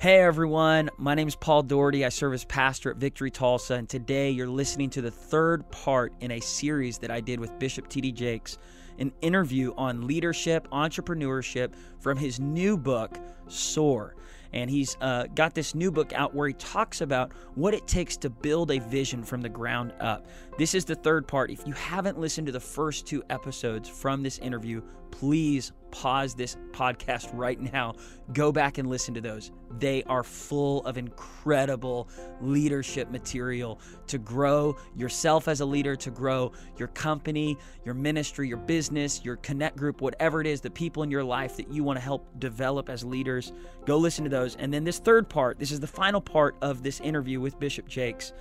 Hey 0.00 0.20
everyone, 0.20 0.88
my 0.96 1.14
name 1.14 1.28
is 1.28 1.36
Paul 1.36 1.62
Daugherty. 1.62 2.06
I 2.06 2.08
serve 2.08 2.32
as 2.32 2.46
pastor 2.46 2.90
at 2.90 2.96
Victory 2.96 3.30
Tulsa, 3.30 3.74
and 3.74 3.86
today 3.86 4.30
you're 4.30 4.48
listening 4.48 4.88
to 4.88 5.02
the 5.02 5.10
third 5.10 5.70
part 5.70 6.14
in 6.20 6.30
a 6.30 6.40
series 6.40 6.96
that 7.00 7.10
I 7.10 7.20
did 7.20 7.38
with 7.38 7.58
Bishop 7.58 7.86
T.D. 7.86 8.12
Jakes, 8.12 8.56
an 8.98 9.12
interview 9.20 9.74
on 9.76 10.06
leadership, 10.06 10.66
entrepreneurship 10.70 11.74
from 11.98 12.16
his 12.16 12.40
new 12.40 12.78
book, 12.78 13.18
Soar. 13.48 14.16
And 14.54 14.70
he's 14.70 14.96
uh, 15.02 15.26
got 15.34 15.54
this 15.54 15.74
new 15.74 15.92
book 15.92 16.14
out 16.14 16.34
where 16.34 16.48
he 16.48 16.54
talks 16.54 17.02
about 17.02 17.32
what 17.54 17.74
it 17.74 17.86
takes 17.86 18.16
to 18.16 18.30
build 18.30 18.70
a 18.70 18.78
vision 18.80 19.22
from 19.22 19.42
the 19.42 19.50
ground 19.50 19.92
up. 20.00 20.26
This 20.56 20.74
is 20.74 20.86
the 20.86 20.94
third 20.94 21.28
part. 21.28 21.50
If 21.50 21.66
you 21.66 21.74
haven't 21.74 22.18
listened 22.18 22.46
to 22.46 22.54
the 22.54 22.58
first 22.58 23.06
two 23.06 23.22
episodes 23.28 23.86
from 23.86 24.22
this 24.22 24.38
interview, 24.38 24.80
please 25.10 25.72
pause 25.90 26.34
this 26.34 26.56
podcast 26.72 27.30
right 27.32 27.60
now. 27.60 27.94
Go 28.32 28.52
back 28.52 28.78
and 28.78 28.88
listen 28.88 29.14
to 29.14 29.20
those. 29.20 29.50
They 29.78 30.02
are 30.04 30.22
full 30.22 30.84
of 30.86 30.98
incredible 30.98 32.08
leadership 32.40 33.10
material 33.10 33.80
to 34.06 34.18
grow 34.18 34.76
yourself 34.96 35.48
as 35.48 35.60
a 35.60 35.64
leader, 35.64 35.96
to 35.96 36.10
grow 36.10 36.52
your 36.78 36.88
company, 36.88 37.56
your 37.84 37.94
ministry, 37.94 38.48
your 38.48 38.58
business, 38.58 39.24
your 39.24 39.36
connect 39.36 39.76
group, 39.76 40.00
whatever 40.00 40.40
it 40.40 40.46
is, 40.46 40.60
the 40.60 40.70
people 40.70 41.02
in 41.02 41.10
your 41.10 41.24
life 41.24 41.56
that 41.56 41.72
you 41.72 41.84
want 41.84 41.98
to 41.98 42.04
help 42.04 42.26
develop 42.38 42.88
as 42.88 43.04
leaders. 43.04 43.52
Go 43.86 43.96
listen 43.96 44.24
to 44.24 44.30
those. 44.30 44.56
And 44.56 44.72
then 44.72 44.84
this 44.84 44.98
third 44.98 45.28
part, 45.28 45.58
this 45.58 45.72
is 45.72 45.80
the 45.80 45.86
final 45.86 46.20
part 46.20 46.56
of 46.62 46.82
this 46.82 47.00
interview 47.00 47.40
with 47.40 47.58
Bishop 47.58 47.88
Jakes 47.88 48.32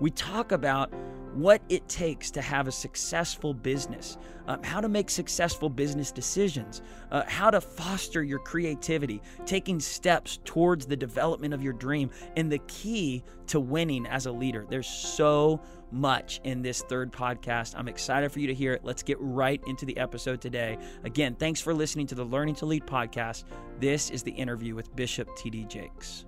we 0.00 0.10
talk 0.10 0.52
about 0.52 0.92
what 1.34 1.62
it 1.68 1.88
takes 1.88 2.30
to 2.32 2.42
have 2.42 2.66
a 2.66 2.72
successful 2.72 3.54
business, 3.54 4.18
um, 4.48 4.62
how 4.62 4.80
to 4.80 4.88
make 4.88 5.08
successful 5.08 5.68
business 5.68 6.10
decisions, 6.10 6.82
uh, 7.12 7.22
how 7.26 7.50
to 7.50 7.60
foster 7.60 8.22
your 8.22 8.40
creativity, 8.40 9.22
taking 9.46 9.78
steps 9.78 10.40
towards 10.44 10.86
the 10.86 10.96
development 10.96 11.54
of 11.54 11.62
your 11.62 11.72
dream, 11.72 12.10
and 12.36 12.50
the 12.50 12.58
key 12.66 13.22
to 13.46 13.60
winning 13.60 14.06
as 14.06 14.26
a 14.26 14.32
leader. 14.32 14.66
There's 14.68 14.88
so 14.88 15.60
much 15.92 16.40
in 16.44 16.62
this 16.62 16.82
third 16.82 17.12
podcast. 17.12 17.74
I'm 17.76 17.88
excited 17.88 18.30
for 18.32 18.40
you 18.40 18.46
to 18.48 18.54
hear 18.54 18.72
it. 18.72 18.84
Let's 18.84 19.02
get 19.02 19.18
right 19.20 19.60
into 19.66 19.84
the 19.86 19.96
episode 19.98 20.40
today. 20.40 20.78
Again, 21.04 21.34
thanks 21.36 21.60
for 21.60 21.74
listening 21.74 22.06
to 22.08 22.14
the 22.14 22.24
Learning 22.24 22.54
to 22.56 22.66
Lead 22.66 22.86
podcast. 22.86 23.44
This 23.78 24.10
is 24.10 24.22
the 24.22 24.32
interview 24.32 24.74
with 24.74 24.94
Bishop 24.94 25.28
T.D. 25.36 25.64
Jakes. 25.64 26.26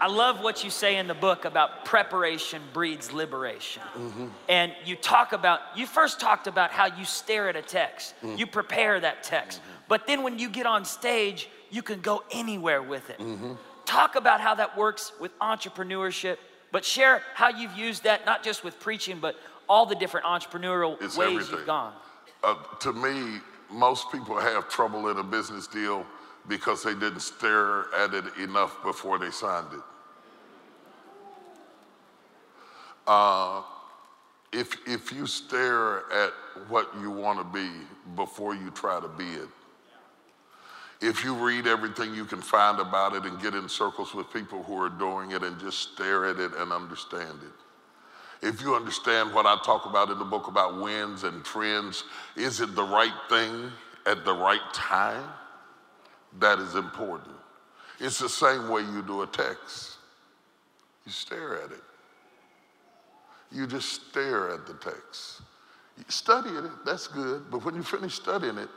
I 0.00 0.06
love 0.06 0.42
what 0.42 0.64
you 0.64 0.70
say 0.70 0.96
in 0.96 1.06
the 1.06 1.14
book 1.14 1.44
about 1.44 1.84
preparation 1.84 2.62
breeds 2.72 3.12
liberation. 3.12 3.82
Mm-hmm. 3.94 4.26
And 4.48 4.72
you 4.84 4.96
talk 4.96 5.32
about, 5.32 5.60
you 5.76 5.86
first 5.86 6.18
talked 6.18 6.46
about 6.46 6.70
how 6.70 6.86
you 6.86 7.04
stare 7.04 7.50
at 7.50 7.56
a 7.56 7.62
text, 7.62 8.14
mm-hmm. 8.22 8.36
you 8.36 8.46
prepare 8.46 8.98
that 8.98 9.22
text. 9.22 9.60
Mm-hmm. 9.60 9.70
But 9.88 10.06
then 10.06 10.22
when 10.22 10.38
you 10.38 10.48
get 10.48 10.64
on 10.64 10.86
stage, 10.86 11.48
you 11.70 11.82
can 11.82 12.00
go 12.00 12.24
anywhere 12.30 12.82
with 12.82 13.10
it. 13.10 13.18
Mm-hmm. 13.18 13.52
Talk 13.84 14.16
about 14.16 14.40
how 14.40 14.54
that 14.54 14.76
works 14.76 15.12
with 15.20 15.38
entrepreneurship, 15.38 16.38
but 16.72 16.84
share 16.84 17.22
how 17.34 17.48
you've 17.48 17.76
used 17.76 18.04
that 18.04 18.24
not 18.24 18.42
just 18.42 18.64
with 18.64 18.80
preaching, 18.80 19.18
but 19.20 19.36
all 19.68 19.84
the 19.84 19.96
different 19.96 20.24
entrepreneurial 20.26 21.00
it's 21.02 21.16
ways 21.16 21.28
everything. 21.28 21.56
you've 21.56 21.66
gone. 21.66 21.92
Uh, 22.42 22.54
to 22.80 22.92
me, 22.92 23.38
most 23.70 24.10
people 24.10 24.38
have 24.38 24.68
trouble 24.68 25.08
in 25.10 25.18
a 25.18 25.22
business 25.22 25.66
deal 25.66 26.06
because 26.48 26.82
they 26.82 26.94
didn't 26.94 27.20
stare 27.20 27.92
at 27.94 28.14
it 28.14 28.24
enough 28.38 28.82
before 28.82 29.18
they 29.18 29.30
signed 29.30 29.66
it. 29.72 29.80
Uh, 33.06 33.62
if, 34.52 34.76
if 34.86 35.12
you 35.12 35.26
stare 35.26 36.10
at 36.12 36.32
what 36.68 36.88
you 37.00 37.10
want 37.10 37.38
to 37.38 37.44
be 37.44 37.70
before 38.16 38.54
you 38.54 38.70
try 38.70 39.00
to 39.00 39.08
be 39.08 39.24
it, 39.24 39.48
if 41.00 41.24
you 41.24 41.34
read 41.34 41.66
everything 41.66 42.14
you 42.14 42.24
can 42.24 42.42
find 42.42 42.78
about 42.78 43.14
it 43.14 43.24
and 43.24 43.40
get 43.40 43.54
in 43.54 43.68
circles 43.68 44.14
with 44.14 44.30
people 44.32 44.62
who 44.62 44.80
are 44.80 44.90
doing 44.90 45.30
it 45.30 45.42
and 45.42 45.58
just 45.58 45.92
stare 45.92 46.26
at 46.26 46.38
it 46.38 46.52
and 46.56 46.72
understand 46.72 47.38
it, 47.42 48.46
if 48.46 48.60
you 48.60 48.74
understand 48.74 49.34
what 49.34 49.46
I 49.46 49.58
talk 49.64 49.86
about 49.86 50.10
in 50.10 50.18
the 50.18 50.24
book 50.24 50.48
about 50.48 50.80
wins 50.80 51.24
and 51.24 51.44
trends, 51.44 52.04
is 52.36 52.60
it 52.60 52.74
the 52.74 52.82
right 52.82 53.12
thing 53.28 53.70
at 54.06 54.24
the 54.24 54.32
right 54.32 54.60
time? 54.72 55.28
That 56.38 56.58
is 56.58 56.74
important. 56.74 57.34
It's 57.98 58.18
the 58.18 58.28
same 58.28 58.68
way 58.68 58.82
you 58.82 59.02
do 59.02 59.22
a 59.22 59.26
text. 59.26 59.96
You 61.04 61.12
stare 61.12 61.62
at 61.62 61.70
it. 61.70 61.82
You 63.52 63.66
just 63.66 64.08
stare 64.08 64.50
at 64.50 64.66
the 64.66 64.74
text. 64.74 65.42
Study 66.08 66.50
it, 66.50 66.64
that's 66.86 67.06
good, 67.06 67.50
but 67.50 67.64
when 67.64 67.74
you 67.74 67.82
finish 67.82 68.14
studying 68.14 68.56
it, 68.56 68.68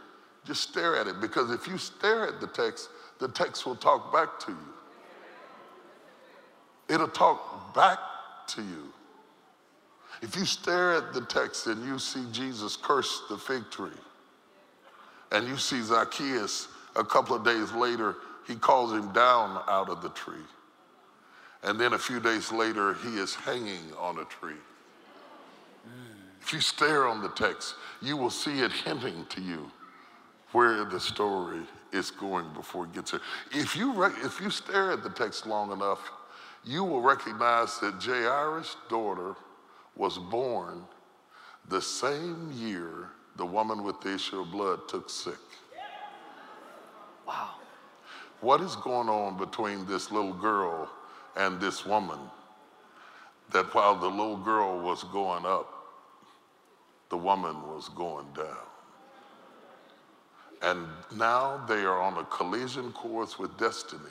just 0.46 0.70
stare 0.70 0.98
at 0.98 1.08
it 1.08 1.22
because 1.22 1.52
if 1.52 1.68
you 1.68 1.78
stare 1.78 2.28
at 2.28 2.42
the 2.42 2.48
text, 2.48 2.90
the 3.20 3.30
text 3.30 3.66
will 3.66 3.76
talk 3.76 4.12
back 4.12 4.40
to 4.42 4.52
you. 4.52 4.58
It'll 6.90 7.08
talk 7.08 7.74
back 7.74 8.00
to 8.48 8.62
you. 8.62 8.92
If 10.22 10.36
you 10.36 10.46
stare 10.46 10.94
at 10.94 11.14
the 11.14 11.22
text 11.22 11.68
and 11.68 11.86
you 11.86 11.98
see 11.98 12.26
Jesus 12.32 12.76
curse 12.76 13.24
the 13.30 13.38
fig 13.38 13.70
tree, 13.72 13.92
and 15.32 15.48
you 15.48 15.58
see 15.58 15.82
Zacchaeus 15.82 16.68
a 16.96 17.04
couple 17.04 17.36
of 17.36 17.44
days 17.44 17.72
later, 17.72 18.16
he 18.48 18.56
calls 18.56 18.92
him 18.92 19.12
down 19.14 19.64
out 19.68 19.90
of 19.90 20.02
the 20.02 20.10
tree. 20.10 20.36
And 21.64 21.80
then 21.80 21.94
a 21.94 21.98
few 21.98 22.20
days 22.20 22.52
later, 22.52 22.96
he 22.96 23.18
is 23.18 23.36
hanging 23.36 23.94
on 23.98 24.20
a 24.20 24.26
tree. 24.26 24.60
If 26.42 26.52
you 26.52 26.60
stare 26.60 27.08
on 27.08 27.22
the 27.22 27.30
text, 27.30 27.76
you 28.02 28.18
will 28.18 28.30
see 28.30 28.60
it 28.60 28.72
hinting 28.72 29.26
to 29.30 29.42
you 29.42 29.72
where 30.52 30.84
the 30.84 31.00
story 31.00 31.62
is 31.94 32.12
going 32.12 32.46
before 32.54 32.86
it 32.86 32.94
gets 32.94 33.12
here. 33.12 33.22
If 33.52 33.76
you, 33.76 33.94
re- 33.94 34.12
if 34.24 34.42
you 34.42 34.50
stare 34.50 34.92
at 34.92 35.04
the 35.04 35.10
text 35.10 35.48
long 35.48 35.72
enough, 35.72 36.12
you 36.66 36.84
will 36.84 37.02
recognize 37.02 37.80
that 37.80 38.04
Jairus' 38.04 38.76
daughter 38.90 39.36
was 39.96 40.18
born 40.18 40.84
the 41.70 41.82
same 41.82 42.52
year 42.54 43.10
the 43.36 43.46
woman 43.46 43.84
with 43.84 44.00
the 44.02 44.14
issue 44.14 44.42
of 44.42 44.52
blood 44.52 44.88
took 44.88 45.10
sick. 45.10 45.34
Wow. 47.28 47.52
What 48.42 48.62
is 48.62 48.76
going 48.76 49.10
on 49.10 49.38
between 49.38 49.86
this 49.86 50.12
little 50.12 50.34
girl 50.34 50.90
and 51.36 51.60
this 51.60 51.86
woman 51.86 52.20
that 53.52 53.74
while 53.74 53.96
the 53.96 54.08
little 54.08 54.38
girl 54.38 54.80
was 54.80 55.04
going 55.06 55.46
up, 55.46 55.70
the 57.10 57.18
woman 57.18 57.62
was 57.68 57.90
going 57.90 58.28
down? 58.36 58.58
And 60.62 60.88
now 61.16 61.64
they 61.68 61.84
are 61.84 62.02
on 62.02 62.18
a 62.18 62.24
collision 62.26 62.92
course 62.94 63.38
with 63.38 63.58
destiny 63.58 64.10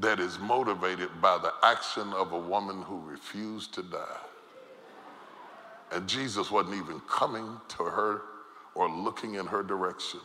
that 0.00 0.20
is 0.20 0.38
motivated 0.38 1.08
by 1.22 1.38
the 1.38 1.52
action 1.62 2.12
of 2.12 2.32
a 2.32 2.38
woman 2.38 2.82
who 2.82 3.00
refused 3.00 3.72
to 3.74 3.82
die. 3.82 4.18
And 5.92 6.08
Jesus 6.08 6.50
wasn't 6.50 6.76
even 6.76 7.00
coming 7.08 7.60
to 7.68 7.84
her 7.84 8.22
or 8.74 8.90
looking 8.90 9.36
in 9.36 9.46
her 9.46 9.62
direction. 9.62 10.20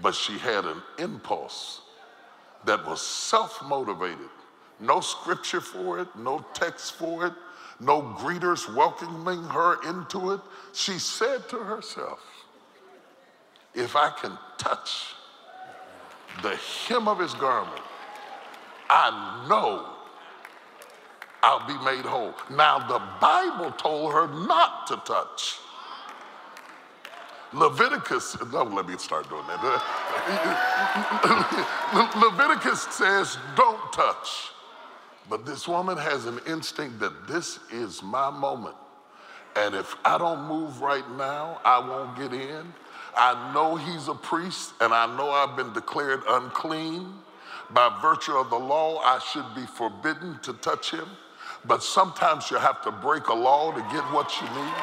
But 0.00 0.14
she 0.14 0.38
had 0.38 0.64
an 0.64 0.80
impulse 0.98 1.82
that 2.64 2.86
was 2.86 3.00
self 3.00 3.62
motivated. 3.64 4.28
No 4.80 5.00
scripture 5.00 5.60
for 5.60 5.98
it, 5.98 6.08
no 6.16 6.44
text 6.54 6.94
for 6.94 7.26
it, 7.26 7.32
no 7.80 8.02
greeters 8.02 8.72
welcoming 8.74 9.42
her 9.44 9.82
into 9.88 10.32
it. 10.32 10.40
She 10.72 10.98
said 10.98 11.48
to 11.48 11.58
herself, 11.58 12.20
If 13.74 13.96
I 13.96 14.10
can 14.10 14.38
touch 14.56 15.14
the 16.42 16.56
hem 16.86 17.08
of 17.08 17.18
his 17.18 17.34
garment, 17.34 17.82
I 18.88 19.46
know 19.48 19.86
I'll 21.42 21.66
be 21.66 21.84
made 21.84 22.04
whole. 22.04 22.34
Now, 22.50 22.78
the 22.78 23.02
Bible 23.20 23.70
told 23.72 24.12
her 24.12 24.26
not 24.46 24.86
to 24.88 24.96
touch. 25.04 25.58
Leviticus, 27.52 28.36
don't 28.52 28.74
let 28.74 28.86
me 28.86 28.96
start 28.98 29.28
doing 29.28 29.46
that. 29.46 29.82
Leviticus 32.16 32.82
says, 32.90 33.38
don't 33.56 33.92
touch. 33.92 34.50
But 35.30 35.46
this 35.46 35.66
woman 35.66 35.96
has 35.96 36.26
an 36.26 36.40
instinct 36.46 37.00
that 37.00 37.26
this 37.26 37.58
is 37.72 38.02
my 38.02 38.30
moment. 38.30 38.76
And 39.56 39.74
if 39.74 39.96
I 40.04 40.18
don't 40.18 40.46
move 40.46 40.80
right 40.80 41.08
now, 41.16 41.60
I 41.64 41.78
won't 41.78 42.16
get 42.16 42.32
in. 42.32 42.72
I 43.16 43.52
know 43.52 43.76
he's 43.76 44.08
a 44.08 44.14
priest, 44.14 44.74
and 44.80 44.92
I 44.92 45.06
know 45.16 45.30
I've 45.30 45.56
been 45.56 45.72
declared 45.72 46.22
unclean. 46.28 47.12
By 47.70 47.98
virtue 48.00 48.32
of 48.32 48.50
the 48.50 48.58
law, 48.58 48.98
I 48.98 49.18
should 49.18 49.54
be 49.54 49.66
forbidden 49.66 50.38
to 50.42 50.52
touch 50.54 50.90
him. 50.90 51.08
But 51.64 51.82
sometimes 51.82 52.50
you 52.50 52.58
have 52.58 52.82
to 52.82 52.92
break 52.92 53.28
a 53.28 53.34
law 53.34 53.72
to 53.72 53.80
get 53.92 54.04
what 54.12 54.32
you 54.40 54.46
need. 54.48 54.74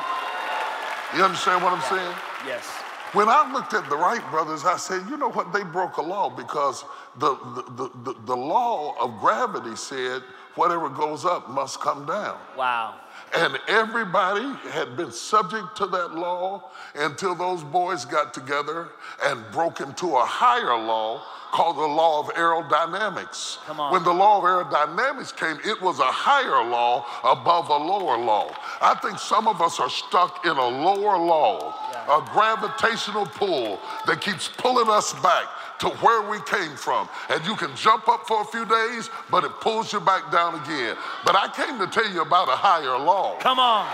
You 1.16 1.24
understand 1.24 1.64
what 1.64 1.72
I'm 1.72 1.82
saying? 1.84 2.16
Yes. 2.46 2.66
When 3.14 3.30
I 3.30 3.50
looked 3.52 3.74
at 3.74 3.90
the 3.90 3.96
Wright 3.96 4.30
brothers, 4.30 4.66
I 4.66 4.78
said, 4.78 5.08
you 5.10 5.16
know 5.16 5.30
what? 5.30 5.54
They 5.54 5.64
broke 5.64 5.98
a 5.98 6.02
law 6.02 6.30
because 6.30 6.84
the, 7.18 7.36
the, 7.78 7.90
the, 8.04 8.20
the, 8.26 8.36
law 8.36 8.94
of 9.00 9.20
gravity 9.22 9.76
said 9.76 10.22
whatever 10.56 10.90
goes 10.90 11.26
up 11.26 11.50
must 11.50 11.80
come 11.80 12.06
down. 12.06 12.38
Wow. 12.58 12.96
And 13.36 13.58
everybody 13.68 14.46
had 14.70 14.96
been 14.96 15.12
subject 15.12 15.76
to 15.78 15.86
that 15.88 16.14
law 16.16 16.70
until 16.96 17.36
those 17.36 17.64
boys 17.64 18.06
got 18.06 18.34
together 18.34 18.90
and 19.24 19.44
broke 19.52 19.80
into 19.82 20.16
a 20.16 20.26
higher 20.26 20.78
law 20.78 21.22
called 21.52 21.78
the 21.78 21.82
law 21.82 22.20
of 22.20 22.28
aerodynamics. 22.36 23.58
Come 23.66 23.80
on. 23.80 23.94
When 23.94 24.04
the 24.04 24.12
law 24.14 24.40
of 24.40 24.44
aerodynamics 24.44 25.36
came, 25.36 25.58
it 25.70 25.82
was 25.82 26.00
a 26.00 26.04
higher 26.12 26.70
law 26.70 27.06
above 27.24 27.70
a 27.70 27.78
lower 27.78 28.18
law. 28.18 28.54
I 28.82 28.96
think 28.96 29.20
some 29.20 29.48
of 29.48 29.62
us 29.62 29.80
are 29.80 29.90
stuck 29.90 30.46
in 30.46 30.52
a 30.52 30.68
lower 30.68 31.18
law, 31.18 31.74
Yeah. 31.92 32.18
a 32.18 32.22
gravitational 32.34 33.26
pull 33.26 33.80
that 34.06 34.20
keeps 34.22 34.50
pulling 34.50 34.90
us 34.90 35.14
back 35.22 35.46
to 35.80 35.90
where 35.90 36.30
we 36.30 36.40
came 36.42 36.76
from. 36.76 37.10
And 37.30 37.46
you 37.46 37.56
can 37.56 37.76
jump 37.76 38.08
up 38.08 38.28
for 38.28 38.42
a 38.42 38.46
few 38.46 38.66
days, 38.66 39.10
but 39.30 39.44
it 39.44 39.52
pulls 39.62 39.92
you 39.94 40.00
back 40.00 40.32
down 40.32 40.56
again. 40.56 40.96
But 41.26 41.36
I 41.36 41.48
came 41.50 41.80
to 41.80 41.88
tell 41.88 42.10
you 42.12 42.22
about 42.22 42.48
a 42.48 42.56
higher 42.56 42.98
law 42.98 43.38
Come 43.40 43.60
on. 43.60 43.86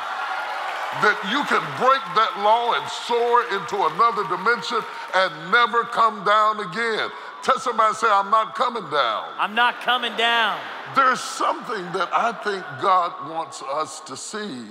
that 1.02 1.18
you 1.32 1.44
can 1.46 1.64
break 1.80 2.04
that 2.16 2.34
law 2.44 2.74
and 2.76 2.86
soar 3.08 3.44
into 3.56 3.78
another 3.96 4.24
dimension 4.30 4.80
and 5.16 5.52
never 5.52 5.84
come 5.86 6.24
down 6.24 6.60
again. 6.60 7.10
Tell 7.44 7.58
somebody, 7.60 7.96
say, 7.96 8.08
I'm 8.10 8.30
not 8.30 8.54
coming 8.54 8.84
down. 8.92 9.34
I'm 9.40 9.56
not 9.56 9.82
coming 9.82 10.16
down. 10.16 10.60
There's 10.96 11.20
something 11.22 11.84
that 11.94 12.10
I 12.14 12.34
think 12.44 12.64
God 12.82 13.30
wants 13.32 13.64
us 13.64 14.02
to 14.02 14.16
see 14.16 14.66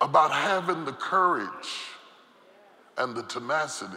about 0.00 0.30
having 0.32 0.84
the 0.84 0.92
courage 0.92 1.88
and 2.98 3.16
the 3.16 3.22
tenacity 3.22 3.96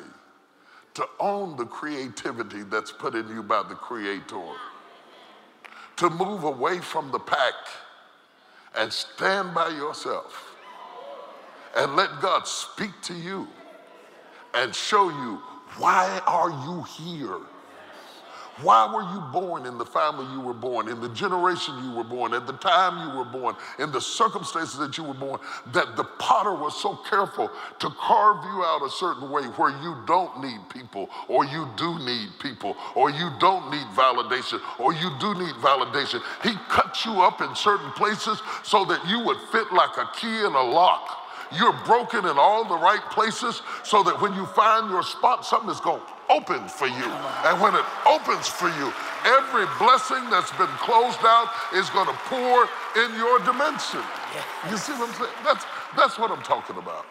to 0.95 1.07
own 1.19 1.55
the 1.57 1.65
creativity 1.65 2.63
that's 2.63 2.91
put 2.91 3.15
in 3.15 3.27
you 3.27 3.43
by 3.43 3.63
the 3.63 3.75
Creator, 3.75 4.41
to 5.97 6.09
move 6.09 6.43
away 6.43 6.79
from 6.79 7.11
the 7.11 7.19
pack 7.19 7.53
and 8.77 8.91
stand 8.91 9.53
by 9.53 9.69
yourself 9.69 10.55
and 11.75 11.95
let 11.95 12.21
God 12.21 12.47
speak 12.47 12.91
to 13.03 13.13
you 13.13 13.47
and 14.53 14.73
show 14.73 15.09
you 15.09 15.41
why 15.77 16.21
are 16.25 16.49
you 16.49 16.83
here? 16.83 17.39
Why 18.61 18.91
were 18.93 19.03
you 19.13 19.19
born 19.33 19.65
in 19.65 19.77
the 19.77 19.85
family 19.85 20.25
you 20.33 20.39
were 20.39 20.53
born, 20.53 20.87
in 20.87 21.01
the 21.01 21.09
generation 21.09 21.75
you 21.83 21.91
were 21.91 22.05
born, 22.05 22.33
at 22.33 22.47
the 22.47 22.53
time 22.53 23.09
you 23.09 23.17
were 23.17 23.25
born, 23.25 23.55
in 23.79 23.91
the 23.91 23.99
circumstances 23.99 24.79
that 24.79 24.97
you 24.97 25.03
were 25.03 25.13
born, 25.13 25.41
that 25.73 25.97
the 25.97 26.05
potter 26.19 26.53
was 26.53 26.81
so 26.81 26.95
careful 27.09 27.51
to 27.79 27.89
carve 27.99 28.43
you 28.45 28.63
out 28.63 28.81
a 28.85 28.89
certain 28.89 29.29
way 29.29 29.43
where 29.57 29.71
you 29.83 29.97
don't 30.07 30.39
need 30.39 30.59
people, 30.69 31.09
or 31.27 31.43
you 31.43 31.67
do 31.75 31.99
need 31.99 32.29
people, 32.39 32.77
or 32.95 33.09
you 33.09 33.29
don't 33.39 33.69
need 33.71 33.87
validation, 33.87 34.61
or 34.79 34.93
you 34.93 35.11
do 35.19 35.33
need 35.33 35.55
validation. 35.55 36.21
He 36.41 36.53
cut 36.69 37.03
you 37.03 37.21
up 37.21 37.41
in 37.41 37.53
certain 37.55 37.91
places 37.91 38.41
so 38.63 38.85
that 38.85 39.05
you 39.09 39.19
would 39.19 39.37
fit 39.51 39.73
like 39.73 39.97
a 39.97 40.09
key 40.15 40.45
in 40.45 40.53
a 40.53 40.63
lock. 40.63 41.24
You're 41.51 41.73
broken 41.85 42.25
in 42.25 42.37
all 42.37 42.65
the 42.65 42.77
right 42.77 43.01
places 43.11 43.61
so 43.83 44.03
that 44.03 44.19
when 44.21 44.33
you 44.33 44.45
find 44.47 44.89
your 44.89 45.03
spot, 45.03 45.45
something 45.45 45.69
is 45.69 45.79
going 45.79 46.01
to 46.01 46.15
open 46.29 46.67
for 46.67 46.87
you. 46.87 47.05
And 47.45 47.61
when 47.61 47.75
it 47.75 47.85
opens 48.07 48.47
for 48.47 48.67
you, 48.67 48.91
every 49.25 49.65
blessing 49.77 50.29
that's 50.29 50.51
been 50.57 50.73
closed 50.79 51.19
out 51.21 51.49
is 51.73 51.89
going 51.91 52.07
to 52.07 52.17
pour 52.25 52.67
in 53.03 53.15
your 53.15 53.39
dimension. 53.39 54.01
You 54.69 54.77
see 54.77 54.93
what 54.93 55.09
I'm 55.09 55.15
saying? 55.15 55.31
That's, 55.43 55.65
that's 55.95 56.17
what 56.17 56.31
I'm 56.31 56.43
talking 56.43 56.77
about. 56.77 57.05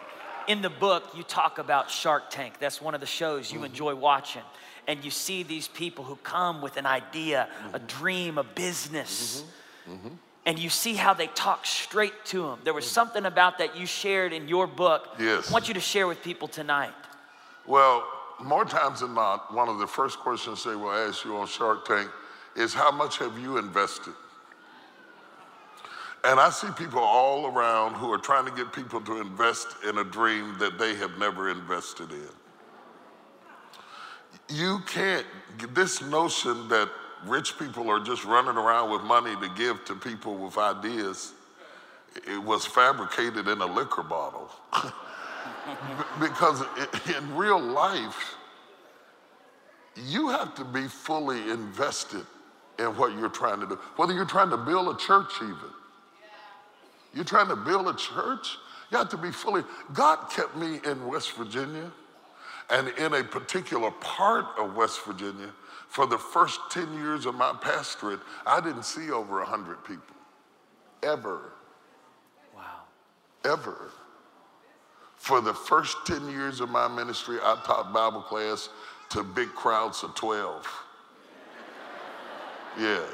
In 0.47 0.61
the 0.61 0.69
book, 0.69 1.03
you 1.15 1.23
talk 1.23 1.57
about 1.57 1.89
Shark 1.89 2.29
Tank. 2.29 2.59
That's 2.59 2.81
one 2.81 2.93
of 2.93 3.01
the 3.01 3.07
shows 3.07 3.51
you 3.51 3.59
mm-hmm. 3.59 3.65
enjoy 3.65 3.95
watching. 3.95 4.43
And 4.87 5.03
you 5.03 5.09
see 5.09 5.41
these 5.41 5.67
people 5.67 6.03
who 6.03 6.17
come 6.17 6.61
with 6.61 6.77
an 6.77 6.85
idea, 6.85 7.47
a 7.73 7.79
mm-hmm. 7.79 7.87
dream, 7.87 8.37
a 8.37 8.43
business. 8.43 9.43
Mm-hmm. 9.89 10.09
And 10.45 10.59
you 10.59 10.69
see 10.69 10.93
how 10.93 11.13
they 11.13 11.27
talk 11.27 11.65
straight 11.65 12.13
to 12.25 12.43
them. 12.43 12.59
There 12.63 12.73
was 12.73 12.89
something 12.89 13.25
about 13.25 13.57
that 13.57 13.75
you 13.75 13.85
shared 13.85 14.31
in 14.31 14.47
your 14.47 14.67
book. 14.67 15.07
Yes. 15.19 15.49
I 15.49 15.53
want 15.53 15.67
you 15.67 15.73
to 15.73 15.79
share 15.79 16.05
with 16.07 16.21
people 16.21 16.47
tonight. 16.47 16.93
Well, 17.65 18.05
more 18.43 18.65
times 18.65 18.99
than 18.99 19.15
not, 19.15 19.53
one 19.53 19.69
of 19.69 19.79
the 19.79 19.87
first 19.87 20.19
questions 20.19 20.63
they 20.63 20.75
will 20.75 20.91
ask 20.91 21.25
you 21.25 21.35
on 21.37 21.47
Shark 21.47 21.85
Tank 21.85 22.09
is 22.55 22.73
how 22.73 22.91
much 22.91 23.17
have 23.17 23.39
you 23.39 23.57
invested? 23.57 24.13
And 26.23 26.39
I 26.39 26.49
see 26.49 26.67
people 26.75 26.99
all 26.99 27.47
around 27.47 27.95
who 27.95 28.11
are 28.11 28.17
trying 28.17 28.45
to 28.45 28.51
get 28.51 28.73
people 28.73 28.99
to 29.01 29.21
invest 29.21 29.67
in 29.87 29.99
a 29.99 30.03
dream 30.03 30.57
that 30.59 30.79
they 30.79 30.95
have 30.95 31.17
never 31.19 31.51
invested 31.51 32.11
in. 32.11 32.29
You 34.49 34.79
can't, 34.87 35.25
this 35.73 36.01
notion 36.01 36.67
that 36.69 36.89
rich 37.27 37.57
people 37.57 37.89
are 37.89 37.99
just 37.99 38.25
running 38.25 38.57
around 38.57 38.91
with 38.91 39.01
money 39.03 39.35
to 39.41 39.49
give 39.55 39.83
to 39.85 39.95
people 39.95 40.35
with 40.35 40.57
ideas, 40.57 41.33
it 42.27 42.41
was 42.41 42.65
fabricated 42.65 43.47
in 43.47 43.61
a 43.61 43.65
liquor 43.65 44.03
bottle. 44.03 44.49
because 46.19 46.63
in 47.17 47.35
real 47.35 47.59
life, 47.59 48.35
you 49.95 50.29
have 50.29 50.55
to 50.55 50.65
be 50.65 50.87
fully 50.87 51.49
invested 51.49 52.25
in 52.79 52.87
what 52.97 53.17
you're 53.17 53.29
trying 53.29 53.59
to 53.61 53.67
do. 53.67 53.75
Whether 53.95 54.13
you're 54.13 54.25
trying 54.25 54.49
to 54.49 54.57
build 54.57 54.93
a 54.93 54.97
church, 54.99 55.31
even. 55.41 55.55
You're 57.13 57.23
trying 57.23 57.47
to 57.47 57.55
build 57.55 57.87
a 57.87 57.95
church, 57.95 58.57
you 58.91 58.97
have 58.97 59.09
to 59.09 59.17
be 59.17 59.31
fully. 59.31 59.63
God 59.93 60.29
kept 60.29 60.55
me 60.55 60.79
in 60.85 61.07
West 61.07 61.31
Virginia 61.33 61.91
and 62.69 62.89
in 62.89 63.13
a 63.13 63.23
particular 63.23 63.91
part 63.91 64.45
of 64.57 64.75
West 64.75 65.05
Virginia. 65.05 65.49
For 65.87 66.05
the 66.05 66.17
first 66.17 66.59
10 66.71 66.93
years 66.95 67.25
of 67.25 67.35
my 67.35 67.53
pastorate, 67.61 68.19
I 68.45 68.59
didn't 68.59 68.83
see 68.83 69.11
over 69.11 69.37
100 69.39 69.83
people. 69.85 70.15
Ever. 71.03 71.53
Wow. 72.55 72.83
Ever. 73.43 73.91
For 75.15 75.41
the 75.41 75.53
first 75.53 75.97
10 76.05 76.29
years 76.29 76.59
of 76.59 76.69
my 76.69 76.87
ministry, 76.87 77.37
I 77.41 77.61
taught 77.65 77.93
Bible 77.93 78.21
class 78.21 78.69
to 79.09 79.23
big 79.23 79.49
crowds 79.49 80.03
of 80.03 80.15
12. 80.15 80.67
Yeah. 82.77 83.05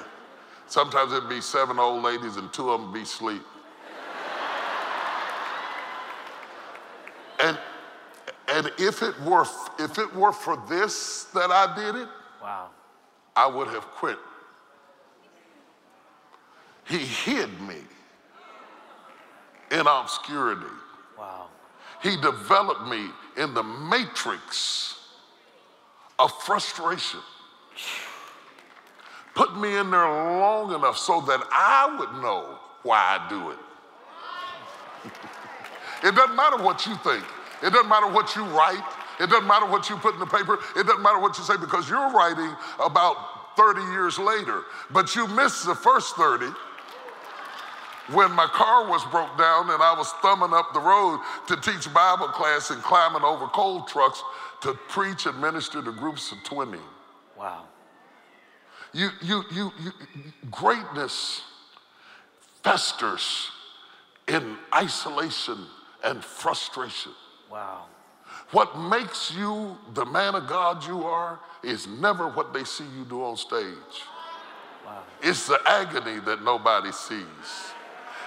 Sometimes 0.65 1.13
it'd 1.13 1.29
be 1.29 1.39
seven 1.39 1.77
old 1.77 2.01
ladies 2.01 2.37
and 2.37 2.51
two 2.51 2.71
of 2.71 2.81
them 2.81 2.91
be 2.91 3.01
asleep. 3.01 3.43
And, 7.43 7.59
and 8.47 8.71
if, 8.79 9.03
it 9.03 9.19
were, 9.21 9.45
if 9.79 9.97
it 9.97 10.15
were 10.15 10.31
for 10.31 10.61
this 10.69 11.25
that 11.33 11.51
I 11.51 11.75
did 11.75 11.95
it, 12.01 12.07
Wow. 12.41 12.69
I 13.35 13.47
would 13.47 13.67
have 13.67 13.83
quit. 13.83 14.17
He 16.87 16.97
hid 16.97 17.49
me 17.61 17.77
in 19.71 19.87
obscurity. 19.87 20.65
Wow. 21.17 21.47
He 22.01 22.17
developed 22.17 22.87
me 22.87 23.07
in 23.37 23.53
the 23.53 23.63
matrix 23.63 24.99
of 26.19 26.31
frustration. 26.43 27.19
Put 29.33 29.57
me 29.57 29.77
in 29.77 29.91
there 29.91 30.09
long 30.09 30.73
enough 30.73 30.97
so 30.97 31.21
that 31.21 31.41
I 31.51 31.95
would 31.97 32.21
know 32.21 32.57
why 32.83 33.17
I 33.17 33.29
do 33.29 33.51
it. 33.51 33.57
it 36.03 36.15
doesn't 36.15 36.35
matter 36.35 36.57
what 36.57 36.85
you 36.85 36.95
think, 36.97 37.23
it 37.63 37.71
doesn't 37.71 37.87
matter 37.87 38.07
what 38.07 38.35
you 38.35 38.43
write, 38.43 38.83
it 39.21 39.29
doesn't 39.29 39.47
matter 39.47 39.65
what 39.65 39.89
you 39.89 39.97
put 39.97 40.15
in 40.15 40.19
the 40.19 40.25
paper, 40.25 40.57
it 40.75 40.85
doesn't 40.87 41.01
matter 41.01 41.19
what 41.19 41.37
you 41.37 41.43
say 41.43 41.57
because 41.57 41.89
you're 41.89 42.11
writing 42.11 42.55
about 42.83 43.55
30 43.55 43.81
years 43.91 44.17
later, 44.17 44.63
but 44.91 45.15
you 45.15 45.27
missed 45.27 45.65
the 45.65 45.75
first 45.75 46.15
30 46.15 46.47
when 48.13 48.31
my 48.31 48.47
car 48.47 48.89
was 48.89 49.03
broke 49.05 49.37
down 49.37 49.69
and 49.69 49.81
I 49.81 49.93
was 49.97 50.11
thumbing 50.21 50.53
up 50.53 50.73
the 50.73 50.79
road 50.79 51.21
to 51.47 51.55
teach 51.57 51.91
Bible 51.93 52.27
class 52.27 52.71
and 52.71 52.81
climbing 52.81 53.23
over 53.23 53.47
coal 53.47 53.83
trucks 53.83 54.21
to 54.61 54.73
preach 54.89 55.25
and 55.25 55.39
minister 55.39 55.81
to 55.81 55.91
groups 55.91 56.31
of 56.31 56.43
20. 56.43 56.77
Wow. 57.37 57.65
You, 58.93 59.09
you, 59.21 59.43
you, 59.51 59.71
you, 59.81 59.91
greatness 60.49 61.43
festers 62.63 63.49
in 64.27 64.57
isolation 64.75 65.57
and 66.03 66.23
frustration. 66.23 67.13
Wow. 67.49 67.85
What 68.51 68.77
makes 68.77 69.33
you 69.33 69.77
the 69.93 70.05
man 70.05 70.35
of 70.35 70.47
God 70.47 70.85
you 70.85 71.03
are 71.03 71.39
is 71.63 71.87
never 71.87 72.27
what 72.27 72.53
they 72.53 72.63
see 72.63 72.85
you 72.97 73.05
do 73.05 73.23
on 73.23 73.37
stage. 73.37 74.03
Wow. 74.85 75.03
It's 75.21 75.47
the 75.47 75.59
agony 75.65 76.19
that 76.21 76.43
nobody 76.43 76.91
sees. 76.91 77.23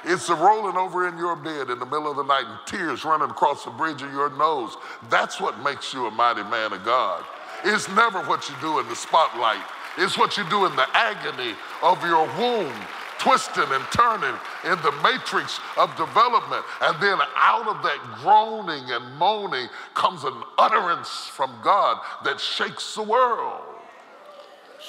It's 0.07 0.27
the 0.27 0.35
rolling 0.35 0.77
over 0.77 1.09
in 1.09 1.17
your 1.17 1.35
bed 1.35 1.71
in 1.71 1.79
the 1.79 1.87
middle 1.87 2.11
of 2.11 2.17
the 2.17 2.25
night 2.25 2.45
and 2.47 2.59
tears 2.67 3.05
running 3.05 3.31
across 3.31 3.65
the 3.65 3.71
bridge 3.71 4.03
of 4.03 4.13
your 4.13 4.31
nose. 4.37 4.77
That's 5.09 5.41
what 5.41 5.59
makes 5.61 5.95
you 5.95 6.07
a 6.07 6.11
mighty 6.11 6.43
man 6.45 6.73
of 6.73 6.85
God. 6.85 7.25
It's 7.65 7.89
never 7.89 8.21
what 8.25 8.49
you 8.49 8.55
do 8.61 8.79
in 8.81 8.89
the 8.89 8.97
spotlight. 8.97 9.65
It's 9.97 10.19
what 10.19 10.37
you 10.37 10.49
do 10.51 10.67
in 10.67 10.77
the 10.77 10.87
agony 10.93 11.55
of 11.83 12.03
your 12.05 12.27
womb, 12.37 12.73
twisting 13.19 13.65
and 13.69 13.85
turning 13.93 14.35
in 14.65 14.77
the 14.83 14.93
matrix 15.03 15.61
of 15.77 15.95
development. 15.97 16.65
And 16.83 17.01
then 17.03 17.19
out 17.37 17.69
of 17.69 17.83
that 17.83 18.01
groaning 18.23 18.85
and 18.91 19.17
moaning 19.19 19.69
comes 19.95 20.25
an 20.25 20.35
utterance 20.59 21.27
from 21.27 21.51
God 21.63 22.01
that 22.25 22.41
shakes 22.41 22.95
the 22.95 23.03
world. 23.03 23.63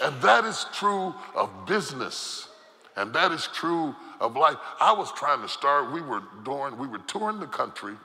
And 0.03 0.21
that 0.21 0.45
is 0.45 0.65
true 0.73 1.13
of 1.35 1.49
business 1.67 2.47
And 2.95 3.13
that 3.13 3.31
is 3.31 3.47
true 3.53 3.95
of 4.19 4.35
life. 4.35 4.57
I 4.79 4.93
was 4.93 5.11
trying 5.13 5.41
to 5.41 5.49
start, 5.49 5.91
we 5.91 6.01
were 6.01 6.23
doing, 6.43 6.77
we 6.77 6.87
were 6.87 6.99
touring 6.99 7.39
the 7.39 7.47
country, 7.47 7.95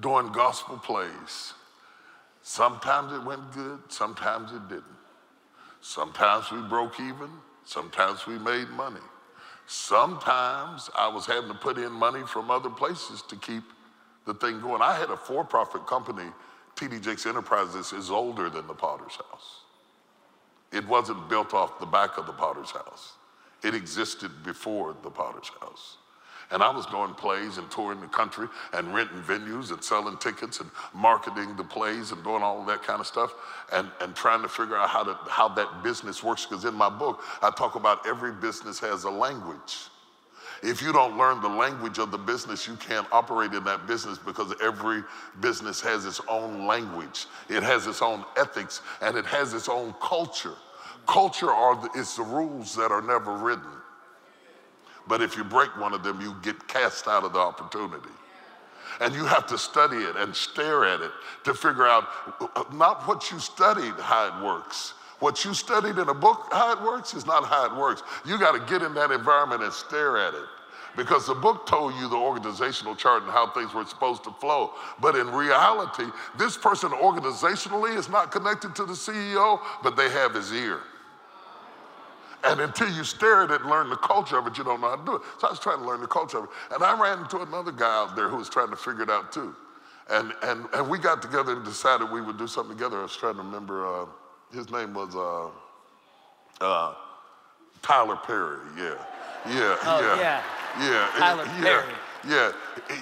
doing 0.00 0.32
gospel 0.32 0.78
plays. 0.78 1.54
Sometimes 2.42 3.12
it 3.12 3.24
went 3.24 3.52
good, 3.52 3.80
sometimes 3.88 4.52
it 4.52 4.68
didn't. 4.68 4.84
Sometimes 5.80 6.50
we 6.50 6.60
broke 6.62 6.98
even, 7.00 7.30
sometimes 7.64 8.26
we 8.26 8.38
made 8.38 8.68
money. 8.70 9.00
Sometimes 9.66 10.90
I 10.96 11.08
was 11.08 11.26
having 11.26 11.48
to 11.48 11.56
put 11.56 11.78
in 11.78 11.92
money 11.92 12.22
from 12.26 12.50
other 12.50 12.70
places 12.70 13.22
to 13.28 13.36
keep 13.36 13.62
the 14.26 14.34
thing 14.34 14.60
going. 14.60 14.82
I 14.82 14.94
had 14.94 15.10
a 15.10 15.16
for 15.16 15.44
profit 15.44 15.86
company, 15.86 16.28
TD 16.76 17.02
Jakes 17.02 17.26
Enterprises, 17.26 17.92
is 17.92 18.10
older 18.10 18.50
than 18.50 18.66
the 18.66 18.74
Potter's 18.74 19.16
House. 19.16 19.60
It 20.72 20.86
wasn't 20.86 21.28
built 21.28 21.54
off 21.54 21.78
the 21.80 21.86
back 21.86 22.18
of 22.18 22.26
the 22.26 22.32
Potter's 22.32 22.70
House, 22.70 23.12
it 23.62 23.74
existed 23.74 24.30
before 24.44 24.96
the 25.02 25.10
Potter's 25.10 25.50
House. 25.60 25.98
And 26.52 26.62
I 26.62 26.70
was 26.70 26.86
doing 26.86 27.14
plays 27.14 27.58
and 27.58 27.70
touring 27.70 28.00
the 28.00 28.06
country 28.08 28.46
and 28.74 28.94
renting 28.94 29.22
venues 29.22 29.72
and 29.72 29.82
selling 29.82 30.18
tickets 30.18 30.60
and 30.60 30.70
marketing 30.94 31.56
the 31.56 31.64
plays 31.64 32.12
and 32.12 32.22
doing 32.22 32.42
all 32.42 32.60
of 32.60 32.66
that 32.66 32.82
kind 32.82 33.00
of 33.00 33.06
stuff 33.06 33.34
and, 33.72 33.90
and 34.00 34.14
trying 34.14 34.42
to 34.42 34.48
figure 34.48 34.76
out 34.76 34.90
how, 34.90 35.02
to, 35.02 35.18
how 35.28 35.48
that 35.48 35.82
business 35.82 36.22
works. 36.22 36.46
Because 36.46 36.64
in 36.64 36.74
my 36.74 36.90
book, 36.90 37.22
I 37.40 37.50
talk 37.50 37.74
about 37.74 38.06
every 38.06 38.32
business 38.32 38.78
has 38.80 39.04
a 39.04 39.10
language. 39.10 39.88
If 40.62 40.80
you 40.80 40.92
don't 40.92 41.18
learn 41.18 41.40
the 41.40 41.48
language 41.48 41.98
of 41.98 42.12
the 42.12 42.18
business, 42.18 42.68
you 42.68 42.76
can't 42.76 43.06
operate 43.10 43.52
in 43.52 43.64
that 43.64 43.86
business 43.88 44.16
because 44.18 44.54
every 44.62 45.02
business 45.40 45.80
has 45.80 46.04
its 46.06 46.20
own 46.28 46.66
language, 46.68 47.26
it 47.48 47.64
has 47.64 47.88
its 47.88 48.00
own 48.00 48.24
ethics, 48.36 48.80
and 49.00 49.16
it 49.16 49.26
has 49.26 49.54
its 49.54 49.68
own 49.68 49.92
culture. 50.00 50.54
Culture 51.08 51.50
are 51.50 51.74
the, 51.82 51.90
it's 51.98 52.16
the 52.16 52.22
rules 52.22 52.76
that 52.76 52.92
are 52.92 53.02
never 53.02 53.36
written. 53.36 53.81
But 55.06 55.20
if 55.20 55.36
you 55.36 55.44
break 55.44 55.76
one 55.78 55.92
of 55.92 56.02
them, 56.02 56.20
you 56.20 56.34
get 56.42 56.66
cast 56.68 57.08
out 57.08 57.24
of 57.24 57.32
the 57.32 57.38
opportunity. 57.38 58.08
And 59.00 59.14
you 59.14 59.24
have 59.24 59.46
to 59.48 59.58
study 59.58 59.96
it 59.96 60.16
and 60.16 60.34
stare 60.34 60.84
at 60.84 61.00
it 61.00 61.10
to 61.44 61.54
figure 61.54 61.86
out 61.86 62.04
uh, 62.40 62.64
not 62.72 63.06
what 63.08 63.30
you 63.30 63.38
studied, 63.38 63.94
how 63.98 64.26
it 64.26 64.44
works. 64.44 64.94
What 65.18 65.44
you 65.44 65.54
studied 65.54 65.98
in 65.98 66.08
a 66.08 66.14
book, 66.14 66.48
how 66.50 66.72
it 66.72 66.82
works, 66.82 67.14
is 67.14 67.26
not 67.26 67.44
how 67.44 67.66
it 67.66 67.76
works. 67.76 68.02
You 68.26 68.38
got 68.38 68.52
to 68.52 68.72
get 68.72 68.82
in 68.82 68.92
that 68.94 69.10
environment 69.10 69.62
and 69.62 69.72
stare 69.72 70.18
at 70.18 70.34
it. 70.34 70.46
Because 70.96 71.26
the 71.26 71.34
book 71.34 71.66
told 71.66 71.94
you 71.94 72.08
the 72.08 72.16
organizational 72.16 72.94
chart 72.94 73.22
and 73.22 73.32
how 73.32 73.50
things 73.50 73.72
were 73.72 73.84
supposed 73.86 74.24
to 74.24 74.30
flow. 74.32 74.72
But 75.00 75.16
in 75.16 75.30
reality, 75.30 76.04
this 76.36 76.56
person 76.56 76.90
organizationally 76.90 77.96
is 77.96 78.10
not 78.10 78.30
connected 78.30 78.74
to 78.76 78.84
the 78.84 78.92
CEO, 78.92 79.60
but 79.82 79.96
they 79.96 80.10
have 80.10 80.34
his 80.34 80.52
ear. 80.52 80.80
And 82.44 82.60
until 82.60 82.90
you 82.90 83.04
stare 83.04 83.42
at 83.42 83.50
it 83.50 83.60
and 83.60 83.70
learn 83.70 83.88
the 83.88 83.96
culture 83.96 84.38
of 84.38 84.46
it, 84.46 84.58
you 84.58 84.64
don't 84.64 84.80
know 84.80 84.90
how 84.90 84.96
to 84.96 85.04
do 85.04 85.16
it. 85.16 85.22
So 85.38 85.46
I 85.46 85.50
was 85.50 85.60
trying 85.60 85.78
to 85.78 85.84
learn 85.84 86.00
the 86.00 86.08
culture 86.08 86.38
of 86.38 86.44
it. 86.44 86.50
And 86.74 86.82
I 86.82 87.00
ran 87.00 87.20
into 87.20 87.40
another 87.40 87.72
guy 87.72 88.02
out 88.02 88.16
there 88.16 88.28
who 88.28 88.36
was 88.36 88.48
trying 88.48 88.70
to 88.70 88.76
figure 88.76 89.02
it 89.02 89.10
out 89.10 89.32
too. 89.32 89.54
And, 90.10 90.32
and, 90.42 90.66
and 90.74 90.88
we 90.88 90.98
got 90.98 91.22
together 91.22 91.52
and 91.52 91.64
decided 91.64 92.10
we 92.10 92.20
would 92.20 92.38
do 92.38 92.48
something 92.48 92.76
together. 92.76 92.98
I 92.98 93.02
was 93.02 93.16
trying 93.16 93.36
to 93.36 93.42
remember, 93.42 93.86
uh, 93.86 94.06
his 94.52 94.70
name 94.70 94.92
was 94.92 95.14
uh, 95.14 96.64
uh, 96.64 96.94
Tyler 97.82 98.16
Perry, 98.16 98.58
yeah. 98.76 98.94
Yeah, 99.46 99.76
oh, 99.84 100.00
yeah. 100.00 100.20
Yeah. 100.20 100.42
Yeah. 100.80 101.10
Tyler 101.18 101.44
yeah. 101.44 101.62
Perry. 101.62 101.92
Yeah, 102.28 102.52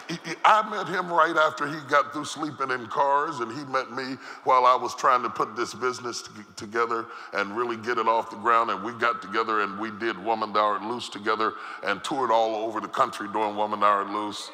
he- 0.08 0.18
he- 0.24 0.36
I 0.44 0.62
met 0.68 0.88
him 0.88 1.12
right 1.12 1.36
after 1.36 1.66
he 1.66 1.78
got 1.88 2.12
through 2.12 2.24
sleeping 2.24 2.70
in 2.70 2.86
cars, 2.88 3.40
and 3.40 3.52
he 3.52 3.64
met 3.64 3.90
me 3.92 4.16
while 4.44 4.64
I 4.66 4.74
was 4.74 4.94
trying 4.94 5.22
to 5.24 5.30
put 5.30 5.56
this 5.56 5.74
business 5.74 6.22
t- 6.22 6.30
together 6.56 7.06
and 7.34 7.56
really 7.56 7.76
get 7.76 7.98
it 7.98 8.08
off 8.08 8.30
the 8.30 8.36
ground. 8.36 8.70
And 8.70 8.82
we 8.82 8.92
got 8.92 9.20
together 9.20 9.60
and 9.60 9.78
we 9.78 9.90
did 9.90 10.18
Woman 10.24 10.52
Thou 10.52 10.64
Art 10.64 10.82
Loose 10.82 11.08
together 11.08 11.54
and 11.82 12.02
toured 12.02 12.30
all 12.30 12.56
over 12.56 12.80
the 12.80 12.88
country 12.88 13.28
doing 13.28 13.56
Woman 13.56 13.80
Thou 13.80 13.88
Art 13.88 14.10
Loose. 14.10 14.50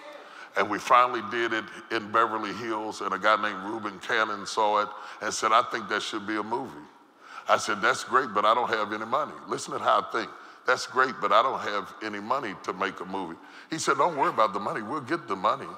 And 0.56 0.68
we 0.70 0.78
finally 0.78 1.22
did 1.30 1.52
it 1.52 1.64
in 1.90 2.10
Beverly 2.10 2.52
Hills, 2.54 3.02
and 3.02 3.12
a 3.12 3.18
guy 3.18 3.36
named 3.40 3.62
Reuben 3.64 3.98
Cannon 4.00 4.46
saw 4.46 4.80
it 4.82 4.88
and 5.20 5.32
said, 5.32 5.52
I 5.52 5.62
think 5.70 5.88
that 5.90 6.02
should 6.02 6.26
be 6.26 6.36
a 6.36 6.42
movie. 6.42 6.72
I 7.48 7.58
said, 7.58 7.80
That's 7.80 8.04
great, 8.04 8.34
but 8.34 8.44
I 8.44 8.54
don't 8.54 8.70
have 8.70 8.92
any 8.92 9.04
money. 9.04 9.32
Listen 9.48 9.74
to 9.74 9.78
how 9.78 10.00
I 10.00 10.12
think. 10.12 10.30
That's 10.66 10.86
great, 10.86 11.14
but 11.20 11.32
I 11.32 11.42
don't 11.42 11.60
have 11.60 11.94
any 12.02 12.18
money 12.18 12.54
to 12.64 12.72
make 12.72 13.00
a 13.00 13.04
movie. 13.04 13.36
He 13.70 13.78
said, 13.78 13.98
Don't 13.98 14.16
worry 14.16 14.30
about 14.30 14.52
the 14.52 14.60
money. 14.60 14.82
We'll 14.82 15.00
get 15.00 15.28
the 15.28 15.36
money. 15.36 15.68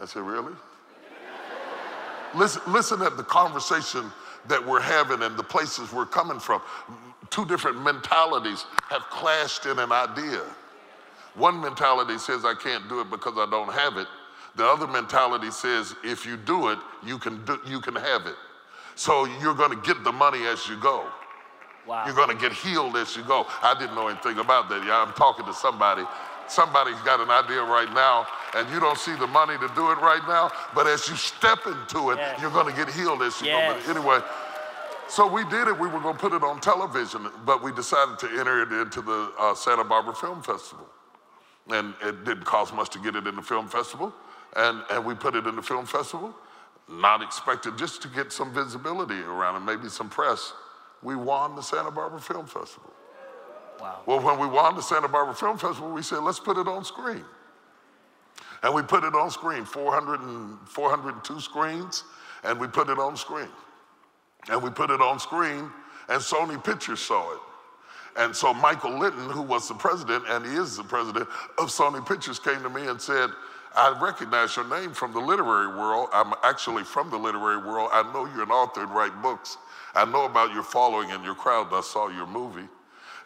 I 0.00 0.06
said, 0.06 0.22
Really? 0.22 0.54
listen, 2.34 2.62
listen 2.68 3.02
at 3.02 3.16
the 3.16 3.22
conversation 3.22 4.10
that 4.48 4.64
we're 4.64 4.80
having 4.80 5.22
and 5.22 5.36
the 5.36 5.42
places 5.42 5.92
we're 5.92 6.06
coming 6.06 6.40
from. 6.40 6.60
Two 7.30 7.44
different 7.44 7.82
mentalities 7.82 8.64
have 8.88 9.02
clashed 9.02 9.70
in 9.70 9.78
an 9.78 9.92
idea. 9.92 10.42
One 11.34 11.60
mentality 11.60 12.18
says, 12.18 12.44
I 12.44 12.54
can't 12.54 12.88
do 12.88 13.00
it 13.00 13.10
because 13.10 13.34
I 13.36 13.48
don't 13.50 13.72
have 13.72 13.96
it. 13.96 14.08
The 14.56 14.66
other 14.66 14.88
mentality 14.88 15.50
says, 15.50 15.94
if 16.02 16.26
you 16.26 16.36
do 16.36 16.68
it, 16.68 16.78
you 17.04 17.18
can, 17.18 17.44
do, 17.44 17.60
you 17.66 17.80
can 17.80 17.94
have 17.94 18.26
it. 18.26 18.34
So 18.96 19.24
you're 19.40 19.54
going 19.54 19.70
to 19.70 19.86
get 19.86 20.02
the 20.02 20.10
money 20.10 20.46
as 20.46 20.68
you 20.68 20.76
go. 20.80 21.06
Wow. 21.88 22.04
You're 22.04 22.14
going 22.14 22.28
to 22.28 22.36
get 22.36 22.52
healed 22.52 22.96
as 22.96 23.16
you 23.16 23.22
go. 23.22 23.46
I 23.62 23.74
didn't 23.78 23.94
know 23.94 24.08
anything 24.08 24.38
about 24.38 24.68
that. 24.68 24.84
Yeah, 24.84 25.02
I'm 25.02 25.14
talking 25.14 25.46
to 25.46 25.54
somebody. 25.54 26.04
Somebody's 26.46 27.00
got 27.00 27.20
an 27.20 27.30
idea 27.30 27.62
right 27.62 27.92
now, 27.94 28.26
and 28.54 28.68
you 28.70 28.78
don't 28.78 28.98
see 28.98 29.14
the 29.16 29.26
money 29.26 29.54
to 29.58 29.68
do 29.74 29.90
it 29.90 29.98
right 29.98 30.22
now. 30.28 30.50
But 30.74 30.86
as 30.86 31.08
you 31.08 31.16
step 31.16 31.66
into 31.66 32.10
it, 32.10 32.18
Yes. 32.18 32.40
you're 32.40 32.50
going 32.50 32.66
to 32.66 32.76
get 32.76 32.92
healed 32.94 33.22
as 33.22 33.40
you 33.40 33.48
Yes. 33.48 33.84
go. 33.86 33.92
But 33.94 33.96
anyway, 33.96 34.20
so 35.08 35.26
we 35.26 35.44
did 35.44 35.68
it. 35.68 35.78
We 35.78 35.88
were 35.88 36.00
going 36.00 36.14
to 36.14 36.20
put 36.20 36.34
it 36.34 36.42
on 36.42 36.60
television, 36.60 37.30
but 37.46 37.62
we 37.62 37.72
decided 37.72 38.18
to 38.18 38.28
enter 38.38 38.62
it 38.62 38.72
into 38.72 39.00
the 39.00 39.32
uh, 39.38 39.54
Santa 39.54 39.84
Barbara 39.84 40.14
Film 40.14 40.42
Festival. 40.42 40.86
And 41.70 41.94
it 42.02 42.24
didn't 42.24 42.44
cost 42.44 42.74
much 42.74 42.90
to 42.90 42.98
get 42.98 43.16
it 43.16 43.26
in 43.26 43.36
the 43.36 43.42
film 43.42 43.68
festival. 43.68 44.12
And, 44.56 44.82
and 44.90 45.04
we 45.04 45.14
put 45.14 45.34
it 45.34 45.46
in 45.46 45.56
the 45.56 45.62
film 45.62 45.84
festival, 45.86 46.34
not 46.88 47.22
expected 47.22 47.76
just 47.76 48.00
to 48.02 48.08
get 48.08 48.32
some 48.32 48.52
visibility 48.52 49.20
around 49.20 49.56
and 49.56 49.66
maybe 49.66 49.88
some 49.88 50.08
press. 50.08 50.52
We 51.02 51.16
won 51.16 51.54
the 51.56 51.62
Santa 51.62 51.90
Barbara 51.90 52.20
Film 52.20 52.46
Festival. 52.46 52.92
Wow. 53.80 54.00
Well, 54.06 54.20
when 54.20 54.38
we 54.38 54.46
won 54.46 54.74
the 54.74 54.82
Santa 54.82 55.08
Barbara 55.08 55.34
Film 55.34 55.56
Festival, 55.56 55.92
we 55.92 56.02
said, 56.02 56.18
let's 56.18 56.40
put 56.40 56.56
it 56.56 56.66
on 56.66 56.84
screen. 56.84 57.24
And 58.62 58.74
we 58.74 58.82
put 58.82 59.04
it 59.04 59.14
on 59.14 59.30
screen, 59.30 59.64
400 59.64 60.20
and, 60.20 60.58
402 60.68 61.40
screens, 61.40 62.02
and 62.42 62.58
we 62.58 62.66
put 62.66 62.88
it 62.88 62.98
on 62.98 63.16
screen. 63.16 63.48
And 64.50 64.62
we 64.62 64.70
put 64.70 64.90
it 64.90 65.00
on 65.00 65.20
screen, 65.20 65.70
and 66.08 66.20
Sony 66.20 66.62
Pictures 66.62 67.00
saw 67.00 67.32
it. 67.32 67.40
And 68.16 68.34
so 68.34 68.52
Michael 68.52 68.98
Lynton, 68.98 69.30
who 69.30 69.42
was 69.42 69.68
the 69.68 69.74
president, 69.74 70.24
and 70.28 70.44
he 70.44 70.54
is 70.54 70.76
the 70.76 70.82
president 70.82 71.28
of 71.56 71.68
Sony 71.68 72.04
Pictures, 72.04 72.40
came 72.40 72.60
to 72.62 72.70
me 72.70 72.88
and 72.88 73.00
said, 73.00 73.30
I 73.76 73.96
recognize 74.00 74.56
your 74.56 74.68
name 74.68 74.92
from 74.92 75.12
the 75.12 75.20
literary 75.20 75.68
world. 75.68 76.08
I'm 76.12 76.32
actually 76.42 76.84
from 76.84 77.10
the 77.10 77.16
literary 77.16 77.58
world. 77.58 77.90
I 77.92 78.02
know 78.12 78.26
you're 78.26 78.42
an 78.42 78.50
author 78.50 78.82
and 78.82 78.90
write 78.90 79.22
books. 79.22 79.56
I 79.94 80.04
know 80.04 80.24
about 80.24 80.52
your 80.52 80.62
following 80.62 81.10
and 81.10 81.24
your 81.24 81.34
crowd. 81.34 81.68
I 81.72 81.80
saw 81.80 82.08
your 82.08 82.26
movie. 82.26 82.68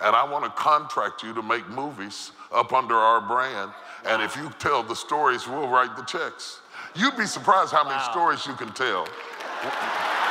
And 0.00 0.16
I 0.16 0.28
want 0.28 0.44
to 0.44 0.50
contract 0.50 1.22
you 1.22 1.32
to 1.34 1.42
make 1.42 1.68
movies 1.68 2.32
up 2.52 2.72
under 2.72 2.96
our 2.96 3.20
brand. 3.20 3.70
And 4.06 4.22
if 4.22 4.36
you 4.36 4.50
tell 4.58 4.82
the 4.82 4.96
stories, 4.96 5.46
we'll 5.46 5.68
write 5.68 5.96
the 5.96 6.02
checks. 6.02 6.60
You'd 6.94 7.16
be 7.16 7.26
surprised 7.26 7.72
how 7.72 7.84
many 7.84 7.96
Wow. 7.96 8.10
stories 8.10 8.46
you 8.46 8.54
can 8.54 8.72
tell. 8.72 9.06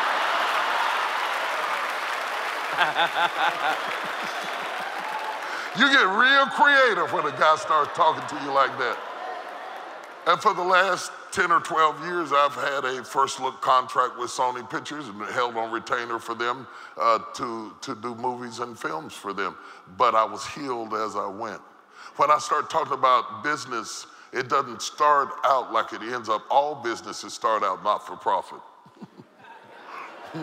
You 5.78 5.88
get 5.90 6.04
real 6.04 6.48
creative 6.48 7.14
when 7.14 7.26
a 7.26 7.32
guy 7.38 7.56
starts 7.56 7.96
talking 7.96 8.38
to 8.38 8.44
you 8.44 8.52
like 8.52 8.78
that. 8.78 8.98
And 10.28 10.40
for 10.40 10.54
the 10.54 10.64
last 10.64 11.12
10 11.32 11.52
or 11.52 11.60
12 11.62 12.06
years, 12.06 12.32
I've 12.32 12.54
had 12.54 12.86
a 12.86 13.04
first 13.04 13.40
look 13.40 13.60
contract 13.62 14.20
with 14.20 14.30
Sony 14.30 14.70
Pictures 14.70 15.08
and 15.08 15.20
held 15.32 15.56
on 15.56 15.72
retainer 15.72 16.20
for 16.20 16.36
them 16.36 16.68
uh, 17.00 17.20
to, 17.36 17.74
to 17.82 17.96
do 17.96 18.14
movies 18.16 18.60
and 18.60 18.78
films 18.78 19.14
for 19.14 19.34
them. 19.34 19.56
But 19.98 20.14
I 20.14 20.24
was 20.24 20.46
healed 20.46 20.94
as 20.94 21.16
I 21.16 21.28
went. 21.28 21.62
When 22.18 22.30
I 22.30 22.38
start 22.38 22.70
talking 22.70 22.94
about 22.94 23.44
business, 23.44 24.06
it 24.32 24.48
doesn't 24.48 24.82
start 24.82 25.30
out 25.44 25.74
like 25.74 25.92
it 25.94 26.02
ends 26.02 26.30
up. 26.30 26.44
All 26.52 26.76
businesses 26.76 27.34
start 27.34 27.64
out 27.64 27.84
not 27.84 28.06
for 28.06 28.16
profit. 28.16 28.60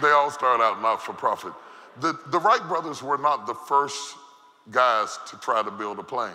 they 0.00 0.10
all 0.10 0.30
start 0.30 0.60
out 0.60 0.80
not 0.80 1.02
for 1.02 1.12
profit. 1.12 1.52
The, 2.00 2.18
the 2.28 2.38
Wright 2.38 2.62
brothers 2.68 3.02
were 3.02 3.18
not 3.18 3.46
the 3.46 3.54
first 3.54 4.16
guys 4.70 5.18
to 5.28 5.36
try 5.38 5.62
to 5.62 5.70
build 5.70 5.98
a 5.98 6.02
plane, 6.02 6.32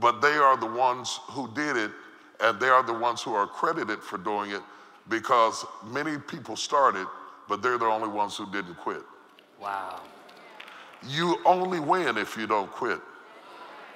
but 0.00 0.20
they 0.20 0.34
are 0.34 0.56
the 0.56 0.66
ones 0.66 1.20
who 1.28 1.52
did 1.54 1.76
it, 1.76 1.90
and 2.40 2.58
they 2.58 2.68
are 2.68 2.82
the 2.82 2.92
ones 2.92 3.22
who 3.22 3.34
are 3.34 3.46
credited 3.46 4.02
for 4.02 4.18
doing 4.18 4.50
it 4.50 4.62
because 5.08 5.64
many 5.84 6.18
people 6.18 6.56
started, 6.56 7.06
but 7.48 7.62
they're 7.62 7.78
the 7.78 7.86
only 7.86 8.08
ones 8.08 8.36
who 8.36 8.50
didn't 8.50 8.74
quit. 8.74 9.02
Wow. 9.60 10.00
You 11.08 11.38
only 11.44 11.80
win 11.80 12.16
if 12.16 12.36
you 12.36 12.46
don't 12.46 12.70
quit. 12.70 13.00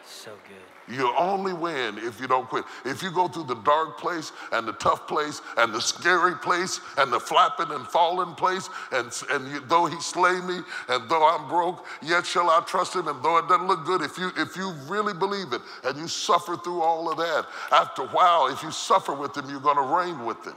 So 0.04 0.32
good. 0.48 0.75
You 0.88 1.12
only 1.18 1.52
win 1.52 1.98
if 1.98 2.20
you 2.20 2.28
don't 2.28 2.48
quit. 2.48 2.64
If 2.84 3.02
you 3.02 3.10
go 3.10 3.26
through 3.26 3.44
the 3.44 3.56
dark 3.56 3.98
place 3.98 4.30
and 4.52 4.68
the 4.68 4.72
tough 4.74 5.08
place 5.08 5.42
and 5.56 5.74
the 5.74 5.80
scary 5.80 6.36
place 6.36 6.80
and 6.96 7.12
the 7.12 7.18
flapping 7.18 7.72
and 7.72 7.84
falling 7.86 8.34
place, 8.36 8.70
and, 8.92 9.10
and 9.30 9.50
you, 9.50 9.60
though 9.66 9.86
he 9.86 10.00
slay 10.00 10.40
me 10.40 10.60
and 10.88 11.08
though 11.08 11.26
I'm 11.28 11.48
broke, 11.48 11.84
yet 12.02 12.24
shall 12.24 12.50
I 12.50 12.60
trust 12.66 12.94
him. 12.94 13.08
And 13.08 13.20
though 13.22 13.38
it 13.38 13.48
doesn't 13.48 13.66
look 13.66 13.84
good, 13.84 14.02
if 14.02 14.16
you 14.16 14.30
if 14.36 14.56
you 14.56 14.72
really 14.88 15.14
believe 15.14 15.52
it 15.52 15.60
and 15.84 15.98
you 15.98 16.06
suffer 16.06 16.56
through 16.56 16.82
all 16.82 17.10
of 17.10 17.16
that, 17.18 17.46
after 17.72 18.02
a 18.02 18.08
while, 18.08 18.46
if 18.46 18.62
you 18.62 18.70
suffer 18.70 19.12
with 19.12 19.36
him, 19.36 19.50
you're 19.50 19.60
going 19.60 19.76
to 19.76 19.82
reign 19.82 20.24
with 20.24 20.44
him. 20.46 20.56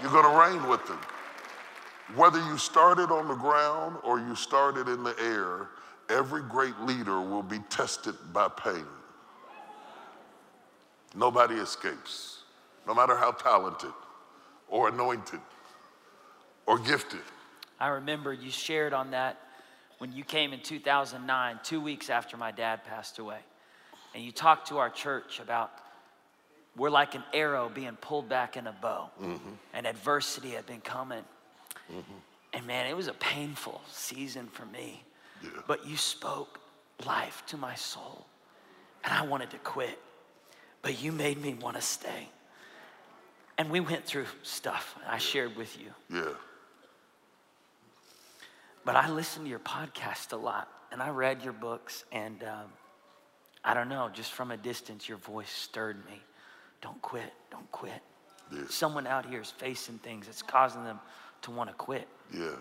You're 0.00 0.12
going 0.12 0.24
to 0.24 0.38
reign 0.38 0.68
with 0.70 0.88
him. 0.88 0.98
Whether 2.14 2.42
you 2.46 2.56
started 2.56 3.10
on 3.10 3.28
the 3.28 3.34
ground 3.34 3.98
or 4.02 4.18
you 4.18 4.34
started 4.34 4.88
in 4.88 5.04
the 5.04 5.14
air, 5.20 5.68
every 6.08 6.40
great 6.42 6.78
leader 6.80 7.20
will 7.20 7.42
be 7.42 7.58
tested 7.68 8.14
by 8.32 8.48
pain. 8.48 8.86
Nobody 11.14 11.54
escapes, 11.56 12.42
no 12.86 12.94
matter 12.94 13.16
how 13.16 13.32
talented 13.32 13.92
or 14.68 14.88
anointed 14.88 15.40
or 16.66 16.78
gifted. 16.78 17.20
I 17.80 17.88
remember 17.88 18.32
you 18.32 18.50
shared 18.50 18.92
on 18.92 19.12
that 19.12 19.40
when 19.98 20.12
you 20.12 20.24
came 20.24 20.52
in 20.52 20.60
2009, 20.60 21.60
two 21.62 21.80
weeks 21.80 22.10
after 22.10 22.36
my 22.36 22.50
dad 22.50 22.84
passed 22.84 23.18
away. 23.18 23.38
And 24.14 24.24
you 24.24 24.32
talked 24.32 24.68
to 24.68 24.78
our 24.78 24.90
church 24.90 25.40
about 25.40 25.70
we're 26.76 26.90
like 26.90 27.14
an 27.14 27.24
arrow 27.32 27.70
being 27.72 27.96
pulled 28.00 28.28
back 28.28 28.56
in 28.56 28.66
a 28.66 28.72
bow, 28.72 29.10
mm-hmm. 29.20 29.50
and 29.74 29.86
adversity 29.86 30.50
had 30.50 30.64
been 30.66 30.80
coming. 30.80 31.24
Mm-hmm. 31.90 32.12
And 32.52 32.66
man, 32.66 32.86
it 32.86 32.96
was 32.96 33.08
a 33.08 33.14
painful 33.14 33.80
season 33.90 34.46
for 34.46 34.64
me. 34.66 35.02
Yeah. 35.42 35.50
But 35.66 35.86
you 35.86 35.96
spoke 35.96 36.60
life 37.04 37.42
to 37.48 37.56
my 37.56 37.74
soul, 37.74 38.26
and 39.04 39.12
I 39.12 39.22
wanted 39.22 39.50
to 39.50 39.58
quit. 39.58 39.98
But 40.82 41.02
you 41.02 41.12
made 41.12 41.40
me 41.40 41.54
want 41.54 41.76
to 41.76 41.82
stay. 41.82 42.28
And 43.56 43.70
we 43.70 43.80
went 43.80 44.04
through 44.04 44.26
stuff 44.42 44.94
I 45.06 45.18
shared 45.18 45.56
with 45.56 45.76
you. 45.78 45.90
Yeah. 46.14 46.32
But 48.84 48.96
I 48.96 49.10
listened 49.10 49.46
to 49.46 49.50
your 49.50 49.58
podcast 49.58 50.32
a 50.32 50.36
lot, 50.36 50.68
and 50.92 51.02
I 51.02 51.10
read 51.10 51.42
your 51.42 51.52
books, 51.52 52.04
and 52.12 52.42
um, 52.44 52.72
I 53.64 53.74
don't 53.74 53.88
know, 53.88 54.08
just 54.12 54.32
from 54.32 54.50
a 54.50 54.56
distance, 54.56 55.08
your 55.08 55.18
voice 55.18 55.50
stirred 55.50 55.96
me. 56.06 56.22
Don't 56.80 57.02
quit, 57.02 57.32
don't 57.50 57.70
quit. 57.72 58.00
Yeah. 58.50 58.62
Someone 58.70 59.06
out 59.06 59.26
here 59.26 59.40
is 59.40 59.50
facing 59.50 59.98
things 59.98 60.26
that's 60.26 60.42
causing 60.42 60.84
them 60.84 61.00
to 61.42 61.50
want 61.50 61.68
to 61.68 61.74
quit. 61.74 62.08
Yeah. 62.32 62.54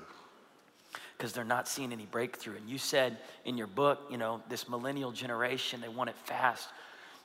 Because 1.15 1.33
they're 1.33 1.43
not 1.43 1.67
seeing 1.67 1.93
any 1.93 2.05
breakthrough. 2.05 2.57
And 2.57 2.69
you 2.69 2.77
said 2.77 3.17
in 3.45 3.57
your 3.57 3.67
book, 3.67 3.99
you 4.09 4.17
know, 4.17 4.41
this 4.49 4.67
millennial 4.67 5.11
generation, 5.11 5.79
they 5.81 5.87
want 5.87 6.09
it 6.09 6.15
fast. 6.25 6.67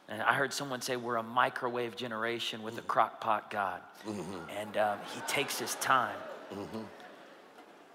And 0.09 0.21
I 0.23 0.35
heard 0.35 0.53
someone 0.53 0.83
say 0.83 0.97
we're 0.97 1.17
a 1.17 1.23
microwave 1.23 1.97
generation 1.97 2.63
with 2.63 2.77
a 2.79 2.83
crock 2.83 3.21
pot 3.21 3.51
God. 3.51 3.81
Mm-hmm. 4.07 4.59
And 4.59 4.77
um, 4.77 4.99
he 5.15 5.21
takes 5.23 5.59
his 5.59 5.75
time. 5.77 6.17
Mm-hmm. 6.53 6.81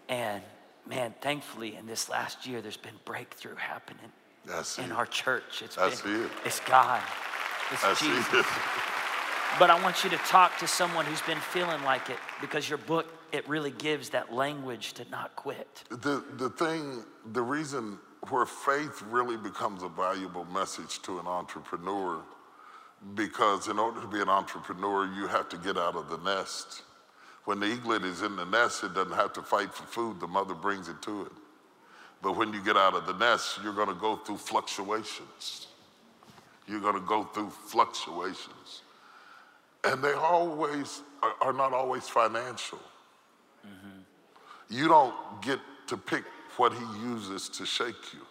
And 0.10 0.42
man, 0.88 1.14
thankfully, 1.22 1.76
in 1.76 1.86
this 1.86 2.10
last 2.10 2.48
year, 2.48 2.62
there's 2.62 2.78
been 2.78 2.96
breakthrough 3.06 3.56
happening 3.56 4.12
in 4.78 4.92
our 4.92 5.06
church. 5.06 5.62
It's 5.62 5.78
I 5.78 5.90
been, 5.90 6.24
it. 6.24 6.32
It's 6.46 6.60
God. 6.62 7.02
It's 7.72 7.84
I 7.84 7.94
Jesus. 7.94 8.34
it. 8.34 8.46
But 9.60 9.72
I 9.72 9.82
want 9.82 10.04
you 10.04 10.10
to 10.12 10.18
talk 10.18 10.58
to 10.60 10.68
someone 10.68 11.06
who's 11.06 11.22
been 11.22 11.40
feeling 11.40 11.82
like 11.84 12.12
it 12.12 12.18
because 12.42 12.70
your 12.70 12.78
book, 12.78 13.08
it 13.32 13.48
really 13.50 13.72
gives 13.72 14.10
that 14.10 14.32
language 14.32 14.94
to 14.94 15.10
not 15.10 15.36
quit. 15.36 15.84
The, 15.90 16.24
the 16.34 16.50
thing, 16.50 17.04
the 17.32 17.42
reason 17.42 17.98
where 18.30 18.46
faith 18.46 19.02
really 19.10 19.38
becomes 19.38 19.84
a 19.84 19.90
valuable 19.90 20.46
message 20.46 21.02
to 21.04 21.20
an 21.20 21.28
entrepreneur, 21.28 22.22
because 23.16 23.68
in 23.68 23.78
order 23.78 24.02
to 24.02 24.08
be 24.08 24.22
an 24.22 24.30
entrepreneur, 24.30 25.06
you 25.14 25.28
have 25.28 25.50
to 25.50 25.58
get 25.58 25.78
out 25.78 25.96
of 25.96 26.10
the 26.10 26.18
nest. 26.18 26.84
When 27.46 27.60
the 27.60 27.68
eaglet 27.68 28.04
is 28.04 28.24
in 28.24 28.36
the 28.36 28.46
nest, 28.46 28.84
it 28.84 28.94
doesn't 28.94 29.14
have 29.14 29.34
to 29.34 29.42
fight 29.42 29.74
for 29.74 29.84
food, 29.84 30.20
the 30.20 30.28
mother 30.28 30.54
brings 30.54 30.90
it 30.90 31.02
to 31.04 31.24
it. 31.24 31.32
But 32.22 32.36
when 32.36 32.52
you 32.52 32.62
get 32.64 32.76
out 32.76 32.96
of 32.96 33.06
the 33.06 33.14
nest, 33.14 33.60
you're 33.64 33.74
going 33.76 33.88
to 33.90 33.94
go 33.94 34.18
through 34.18 34.38
fluctuations. 34.38 35.68
You're 36.68 36.82
going 36.82 36.96
to 36.96 37.08
go 37.08 37.24
through 37.24 37.50
fluctuations. 37.50 38.82
And 39.84 40.04
they 40.04 40.14
always 40.14 41.02
are, 41.22 41.36
are 41.42 41.54
not 41.54 41.74
always 41.74 42.08
financial. 42.10 42.80
Mm-hmm. 43.66 44.00
You 44.70 44.88
don't 44.88 45.16
get 45.42 45.60
to 45.88 45.96
pick 45.96 46.24
what 46.58 46.74
he 46.74 46.86
uses 47.02 47.50
to 47.50 47.66
shake 47.66 48.14
you. 48.14 48.26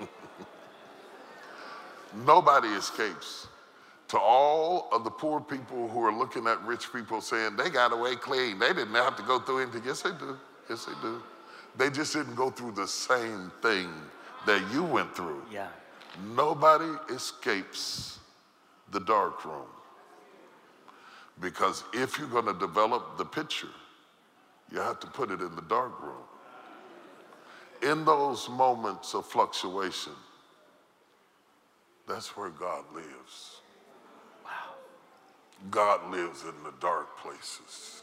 Nobody 2.26 2.68
escapes. 2.68 3.48
To 4.08 4.18
all 4.18 4.88
of 4.90 5.04
the 5.04 5.10
poor 5.10 5.40
people 5.40 5.88
who 5.88 6.02
are 6.02 6.12
looking 6.12 6.46
at 6.46 6.62
rich 6.62 6.90
people 6.92 7.20
saying 7.20 7.56
they 7.56 7.68
got 7.68 7.92
away 7.92 8.16
clean, 8.16 8.58
they 8.58 8.72
didn't 8.72 8.94
have 8.94 9.16
to 9.16 9.22
go 9.22 9.38
through 9.38 9.62
anything. 9.62 9.82
Yes, 9.84 10.00
they 10.00 10.10
do. 10.10 10.36
Yes, 10.70 10.86
they 10.86 10.94
do. 11.02 11.22
They 11.76 11.90
just 11.90 12.14
didn't 12.14 12.34
go 12.34 12.50
through 12.50 12.72
the 12.72 12.88
same 12.88 13.52
thing 13.60 13.92
that 14.46 14.62
you 14.72 14.82
went 14.82 15.14
through. 15.14 15.42
Yeah. 15.52 15.68
Nobody 16.34 16.90
escapes 17.14 18.18
the 18.92 19.00
dark 19.00 19.44
room. 19.44 19.66
Because 21.40 21.84
if 21.92 22.18
you're 22.18 22.28
going 22.28 22.46
to 22.46 22.54
develop 22.54 23.18
the 23.18 23.24
picture, 23.24 23.68
you 24.70 24.78
have 24.78 25.00
to 25.00 25.06
put 25.06 25.30
it 25.30 25.40
in 25.40 25.54
the 25.56 25.62
dark 25.62 26.00
room. 26.02 26.22
In 27.82 28.04
those 28.04 28.48
moments 28.48 29.14
of 29.14 29.24
fluctuation, 29.26 30.12
that's 32.06 32.36
where 32.36 32.50
God 32.50 32.84
lives. 32.94 33.60
Wow. 34.44 34.50
God 35.70 36.10
lives 36.10 36.42
in 36.42 36.62
the 36.64 36.72
dark 36.80 37.18
places, 37.18 38.02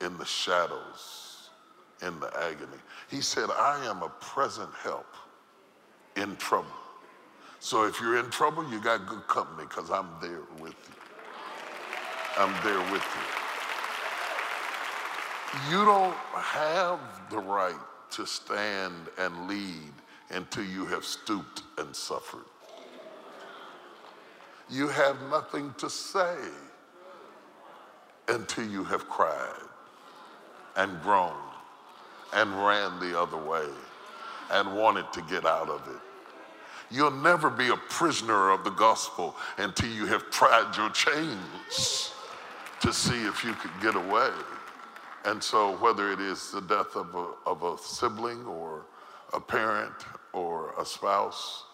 in 0.00 0.16
the 0.18 0.24
shadows, 0.24 1.50
in 2.02 2.18
the 2.20 2.32
agony. 2.40 2.78
He 3.10 3.20
said, 3.20 3.48
I 3.50 3.84
am 3.86 4.02
a 4.02 4.08
present 4.20 4.70
help 4.82 5.14
in 6.16 6.36
trouble. 6.36 6.66
So 7.60 7.84
if 7.86 8.00
you're 8.00 8.18
in 8.18 8.30
trouble, 8.30 8.68
you 8.70 8.80
got 8.80 9.06
good 9.06 9.26
company 9.28 9.66
because 9.68 9.90
I'm 9.90 10.08
there 10.20 10.42
with 10.60 10.74
you. 10.74 10.94
I'm 12.38 12.52
there 12.64 12.80
with 12.92 13.02
you. 13.02 13.37
You 15.70 15.84
don't 15.84 16.14
have 16.34 17.00
the 17.30 17.38
right 17.38 17.74
to 18.10 18.26
stand 18.26 18.94
and 19.18 19.48
lead 19.48 19.92
until 20.30 20.64
you 20.64 20.84
have 20.86 21.04
stooped 21.04 21.62
and 21.78 21.94
suffered. 21.96 22.44
You 24.68 24.88
have 24.88 25.16
nothing 25.30 25.74
to 25.78 25.88
say 25.88 26.36
until 28.28 28.68
you 28.68 28.84
have 28.84 29.08
cried 29.08 29.62
and 30.76 31.00
groaned 31.00 31.34
and 32.34 32.50
ran 32.64 33.00
the 33.00 33.18
other 33.18 33.38
way 33.38 33.66
and 34.50 34.76
wanted 34.76 35.10
to 35.14 35.22
get 35.22 35.46
out 35.46 35.70
of 35.70 35.80
it. 35.88 36.00
You'll 36.90 37.10
never 37.10 37.48
be 37.48 37.68
a 37.68 37.76
prisoner 37.76 38.50
of 38.50 38.64
the 38.64 38.70
gospel 38.70 39.34
until 39.56 39.90
you 39.90 40.04
have 40.06 40.30
tried 40.30 40.76
your 40.76 40.90
chains 40.90 42.12
to 42.80 42.92
see 42.92 43.26
if 43.26 43.44
you 43.44 43.54
could 43.54 43.72
get 43.80 43.94
away. 43.94 44.30
And 45.24 45.42
so, 45.42 45.76
whether 45.78 46.12
it 46.12 46.20
is 46.20 46.50
the 46.52 46.60
death 46.60 46.96
of 46.96 47.14
a, 47.14 47.28
of 47.46 47.62
a 47.62 47.76
sibling 47.78 48.44
or 48.46 48.86
a 49.32 49.40
parent 49.40 49.94
or 50.32 50.74
a 50.78 50.84
spouse 50.84 51.64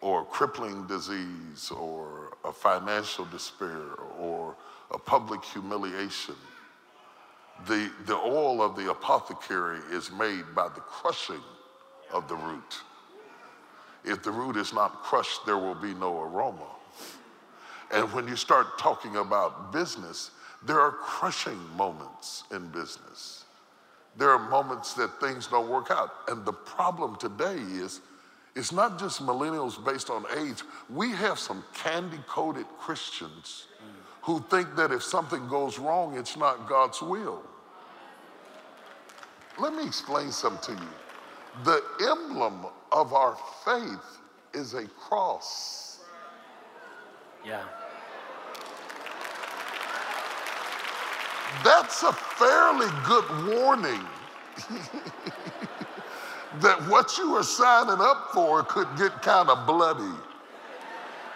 or 0.00 0.22
a 0.22 0.24
crippling 0.24 0.86
disease 0.86 1.70
or 1.70 2.36
a 2.44 2.52
financial 2.52 3.24
despair 3.26 3.94
or 4.18 4.54
a 4.90 4.98
public 4.98 5.44
humiliation, 5.44 6.36
the, 7.66 7.90
the 8.06 8.16
oil 8.16 8.62
of 8.62 8.76
the 8.76 8.90
apothecary 8.90 9.80
is 9.90 10.10
made 10.12 10.44
by 10.54 10.68
the 10.68 10.80
crushing 10.80 11.42
of 12.12 12.28
the 12.28 12.36
root. 12.36 12.80
If 14.04 14.22
the 14.22 14.30
root 14.30 14.56
is 14.56 14.72
not 14.72 15.02
crushed, 15.02 15.46
there 15.46 15.56
will 15.56 15.74
be 15.74 15.94
no 15.94 16.20
aroma. 16.20 16.66
And 17.92 18.12
when 18.12 18.28
you 18.28 18.36
start 18.36 18.78
talking 18.78 19.16
about 19.16 19.72
business, 19.72 20.30
there 20.66 20.80
are 20.80 20.92
crushing 20.92 21.58
moments 21.76 22.44
in 22.50 22.68
business. 22.68 23.44
There 24.16 24.30
are 24.30 24.48
moments 24.48 24.94
that 24.94 25.20
things 25.20 25.46
don't 25.48 25.68
work 25.68 25.90
out. 25.90 26.10
And 26.28 26.44
the 26.44 26.52
problem 26.52 27.16
today 27.16 27.56
is 27.56 28.00
it's 28.54 28.72
not 28.72 28.98
just 28.98 29.20
millennials 29.20 29.84
based 29.84 30.10
on 30.10 30.24
age. 30.38 30.62
We 30.88 31.10
have 31.12 31.38
some 31.38 31.64
candy 31.74 32.20
coated 32.26 32.66
Christians 32.78 33.66
who 34.22 34.42
think 34.48 34.74
that 34.76 34.92
if 34.92 35.02
something 35.02 35.48
goes 35.48 35.78
wrong, 35.78 36.16
it's 36.16 36.36
not 36.36 36.68
God's 36.68 37.02
will. 37.02 37.42
Let 39.58 39.74
me 39.74 39.84
explain 39.84 40.30
something 40.32 40.76
to 40.76 40.82
you. 40.82 40.88
The 41.64 41.82
emblem 42.10 42.66
of 42.90 43.12
our 43.12 43.36
faith 43.64 44.18
is 44.54 44.74
a 44.74 44.86
cross. 44.86 46.00
Yeah. 47.44 47.64
That's 51.62 52.02
a 52.02 52.12
fairly 52.12 52.88
good 53.04 53.24
warning 53.54 54.04
that 56.60 56.88
what 56.88 57.16
you 57.18 57.34
are 57.34 57.42
signing 57.42 58.00
up 58.00 58.30
for 58.32 58.62
could 58.62 58.88
get 58.96 59.22
kind 59.22 59.48
of 59.48 59.66
bloody. 59.66 60.18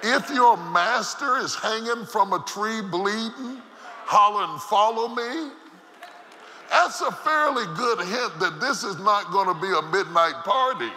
If 0.03 0.31
your 0.31 0.57
master 0.57 1.39
is 1.39 1.55
hanging 1.55 2.07
from 2.07 2.33
a 2.33 2.43
tree 2.47 2.81
bleeding, 2.81 3.61
hollering, 4.05 4.59
follow 4.61 5.09
me, 5.09 5.51
that's 6.71 7.01
a 7.01 7.11
fairly 7.11 7.65
good 7.77 7.99
hint 8.01 8.39
that 8.41 8.61
this 8.61 8.85
is 8.85 8.99
not 8.99 9.31
going 9.33 9.49
to 9.49 9.61
be 9.61 9.69
a 9.69 9.83
midnight 9.91 10.45
party. 10.45 10.93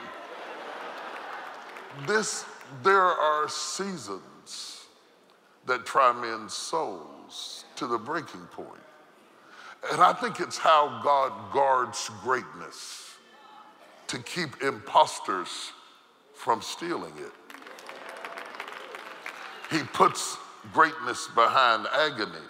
This, 2.05 2.45
there 2.83 3.01
are 3.01 3.49
seasons 3.49 4.85
that 5.65 5.85
try 5.85 6.11
men's 6.13 6.53
souls 6.53 7.65
to 7.75 7.87
the 7.87 7.97
breaking 7.97 8.45
point. 8.51 8.67
And 9.89 10.01
I 10.01 10.13
think 10.13 10.39
it's 10.39 10.57
how 10.57 11.01
God 11.03 11.51
guards 11.51 12.09
greatness 12.21 13.15
to 14.07 14.19
keep 14.19 14.61
imposters 14.61 15.71
from 16.35 16.61
stealing 16.61 17.13
it. 17.17 17.31
He 19.71 19.83
puts 19.83 20.37
greatness 20.73 21.27
behind 21.33 21.87
agony. 21.93 22.45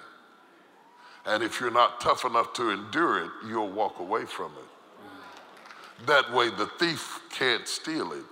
And 1.25 1.43
if 1.43 1.61
you're 1.61 1.71
not 1.71 2.01
tough 2.01 2.25
enough 2.25 2.51
to 2.53 2.71
endure 2.71 3.25
it, 3.25 3.31
you'll 3.47 3.69
walk 3.69 3.99
away 3.99 4.25
from 4.25 4.51
it. 4.53 6.07
That 6.07 6.33
way, 6.33 6.49
the 6.49 6.65
thief 6.79 7.21
can't 7.29 7.67
steal 7.67 8.11
it. 8.13 8.25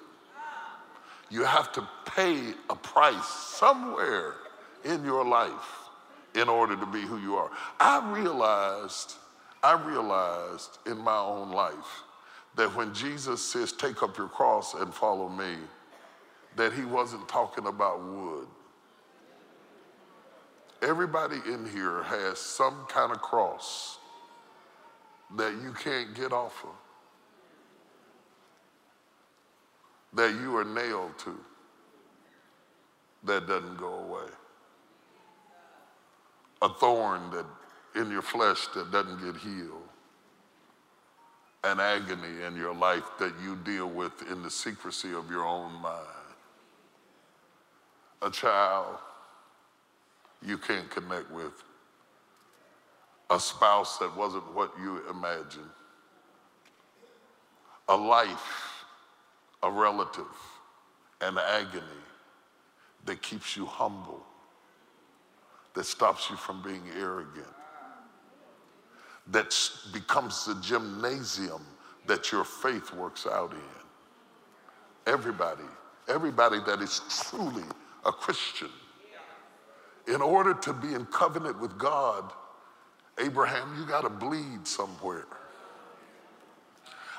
You 1.30 1.44
have 1.44 1.72
to 1.74 1.88
pay 2.06 2.54
a 2.70 2.76
price 2.76 3.28
somewhere 3.28 4.34
in 4.84 5.06
your 5.06 5.24
life 5.24 5.89
in 6.40 6.48
order 6.50 6.76
to 6.76 6.86
be 6.86 7.02
who 7.02 7.18
you 7.18 7.36
are. 7.36 7.52
I 7.80 8.12
realized, 8.12 9.16
I 9.62 9.74
realized 9.74 10.80
in 10.86 10.98
my 10.98 11.18
own 11.18 11.52
life 11.52 12.04
that 12.56 12.74
when 12.76 12.94
Jesus 12.94 13.42
says, 13.42 13.72
Take 13.72 14.02
up 14.04 14.18
your 14.18 14.30
cross 14.30 14.74
and 14.74 14.94
follow 14.94 15.30
me, 15.30 15.56
that 16.56 16.74
he 16.74 16.86
wasn't 16.86 17.28
talking 17.28 17.68
about 17.68 18.02
wood. 18.04 18.48
Everybody 20.82 21.38
in 21.46 21.68
here 21.70 22.04
has 22.04 22.40
some 22.40 22.86
kind 22.88 23.12
of 23.12 23.22
cross 23.22 23.98
that 25.36 25.54
you 25.62 25.74
can't 25.74 26.16
get 26.16 26.32
off 26.32 26.64
of, 26.64 26.72
that 30.18 30.34
you 30.42 30.56
are 30.56 30.64
nailed 30.64 31.18
to, 31.20 31.38
that 33.26 33.46
doesn't 33.46 33.78
go 33.78 33.94
away. 33.94 34.30
A 36.62 36.70
thorn 36.70 37.32
that 37.32 37.46
in 37.96 38.12
your 38.12 38.22
flesh 38.22 38.68
that 38.76 38.92
doesn't 38.92 39.24
get 39.24 39.42
healed. 39.42 39.88
An 41.64 41.80
agony 41.80 42.44
in 42.46 42.56
your 42.56 42.74
life 42.74 43.04
that 43.20 43.34
you 43.44 43.58
deal 43.58 43.90
with 43.90 44.30
in 44.32 44.44
the 44.44 44.50
secrecy 44.50 45.14
of 45.14 45.30
your 45.30 45.46
own 45.46 45.74
mind. 45.82 46.06
A 48.22 48.30
child 48.30 48.98
you 50.46 50.58
can't 50.58 50.90
connect 50.90 51.30
with, 51.32 51.52
a 53.30 53.40
spouse 53.40 53.98
that 53.98 54.16
wasn't 54.16 54.56
what 54.56 54.72
you 54.82 55.02
imagined, 55.10 55.70
a 57.88 57.96
life, 57.96 58.86
a 59.64 59.72
relative, 59.72 60.26
an 61.22 61.38
agony 61.38 61.84
that 63.06 63.22
keeps 63.22 63.58
you 63.58 63.66
humble, 63.66 64.24
that 65.74 65.86
stops 65.86 66.30
you 66.30 66.36
from 66.36 66.62
being 66.62 66.84
arrogant, 66.98 67.46
that 69.28 69.56
becomes 69.94 70.46
the 70.46 70.56
gymnasium 70.56 71.62
that 72.08 72.32
your 72.32 72.44
faith 72.44 72.94
works 72.94 73.28
out 73.28 73.52
in. 73.52 75.12
Everybody, 75.12 75.64
everybody 76.08 76.60
that 76.66 76.82
is 76.82 77.02
truly 77.10 77.64
a 78.06 78.12
Christian 78.12 78.70
in 80.08 80.22
order 80.22 80.54
to 80.56 80.74
be 80.74 80.94
in 80.94 81.06
covenant 81.06 81.60
with 81.60 81.78
God, 81.78 82.32
Abraham, 83.20 83.76
you 83.78 83.86
got 83.86 84.02
to 84.02 84.10
bleed 84.10 84.68
somewhere. 84.68 85.28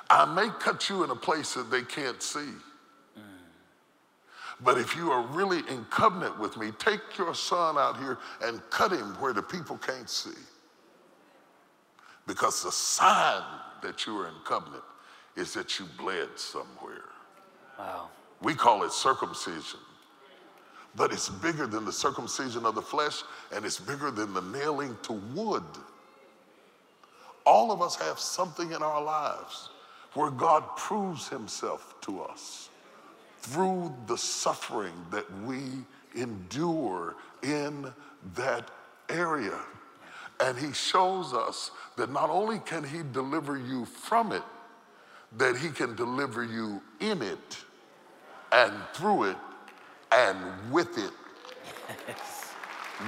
I 0.09 0.25
may 0.25 0.49
cut 0.59 0.89
you 0.89 1.03
in 1.03 1.09
a 1.09 1.15
place 1.15 1.53
that 1.53 1.71
they 1.71 1.83
can't 1.83 2.21
see. 2.21 2.49
But 4.63 4.77
if 4.77 4.95
you 4.95 5.11
are 5.11 5.21
really 5.27 5.59
in 5.69 5.85
covenant 5.85 6.39
with 6.39 6.57
me, 6.57 6.71
take 6.77 7.17
your 7.17 7.33
son 7.33 7.77
out 7.77 7.97
here 7.97 8.19
and 8.43 8.61
cut 8.69 8.91
him 8.91 9.15
where 9.19 9.33
the 9.33 9.41
people 9.41 9.77
can't 9.77 10.09
see. 10.09 10.37
Because 12.27 12.63
the 12.63 12.71
sign 12.71 13.43
that 13.81 14.05
you 14.05 14.17
are 14.19 14.27
in 14.27 14.35
covenant 14.45 14.83
is 15.35 15.53
that 15.53 15.79
you 15.79 15.85
bled 15.97 16.29
somewhere. 16.35 17.09
Wow. 17.79 18.09
We 18.41 18.53
call 18.53 18.83
it 18.83 18.91
circumcision 18.91 19.79
but 20.95 21.13
it's 21.13 21.29
bigger 21.29 21.67
than 21.67 21.85
the 21.85 21.91
circumcision 21.91 22.65
of 22.65 22.75
the 22.75 22.81
flesh 22.81 23.23
and 23.53 23.65
it's 23.65 23.79
bigger 23.79 24.11
than 24.11 24.33
the 24.33 24.41
nailing 24.41 24.97
to 25.03 25.13
wood. 25.13 25.63
All 27.45 27.71
of 27.71 27.81
us 27.81 27.95
have 27.95 28.19
something 28.19 28.71
in 28.71 28.83
our 28.83 29.01
lives 29.01 29.69
where 30.13 30.29
God 30.29 30.63
proves 30.75 31.29
himself 31.29 31.95
to 32.01 32.21
us 32.21 32.69
through 33.41 33.93
the 34.07 34.17
suffering 34.17 34.93
that 35.11 35.25
we 35.43 35.61
endure 36.15 37.15
in 37.43 37.91
that 38.35 38.69
area. 39.09 39.59
And 40.39 40.57
he 40.57 40.73
shows 40.73 41.33
us 41.33 41.71
that 41.97 42.11
not 42.11 42.29
only 42.29 42.59
can 42.59 42.83
he 42.83 43.01
deliver 43.11 43.57
you 43.57 43.85
from 43.85 44.31
it, 44.31 44.43
that 45.37 45.57
he 45.57 45.69
can 45.69 45.95
deliver 45.95 46.43
you 46.43 46.81
in 46.99 47.21
it 47.21 47.57
and 48.51 48.73
through 48.93 49.23
it 49.25 49.37
and 50.11 50.37
with 50.71 50.97
it, 50.97 51.11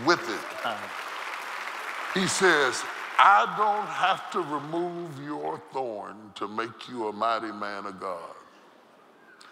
with 0.05 0.21
it, 0.29 2.19
he 2.19 2.27
says, 2.27 2.83
I 3.19 3.45
don't 3.57 3.87
have 3.87 4.31
to 4.31 4.39
remove 4.39 5.23
your 5.23 5.61
thorn 5.71 6.15
to 6.35 6.47
make 6.47 6.89
you 6.89 7.07
a 7.07 7.13
mighty 7.13 7.51
man 7.51 7.85
of 7.85 7.99
God. 7.99 8.35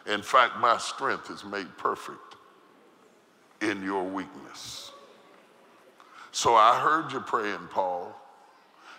In 0.08 0.22
fact, 0.22 0.58
my 0.58 0.78
strength 0.78 1.30
is 1.30 1.44
made 1.44 1.68
perfect 1.78 2.36
in 3.62 3.84
your 3.84 4.04
weakness. 4.04 4.92
So 6.32 6.56
I 6.56 6.80
heard 6.80 7.12
you 7.12 7.20
praying, 7.20 7.68
Paul, 7.70 8.16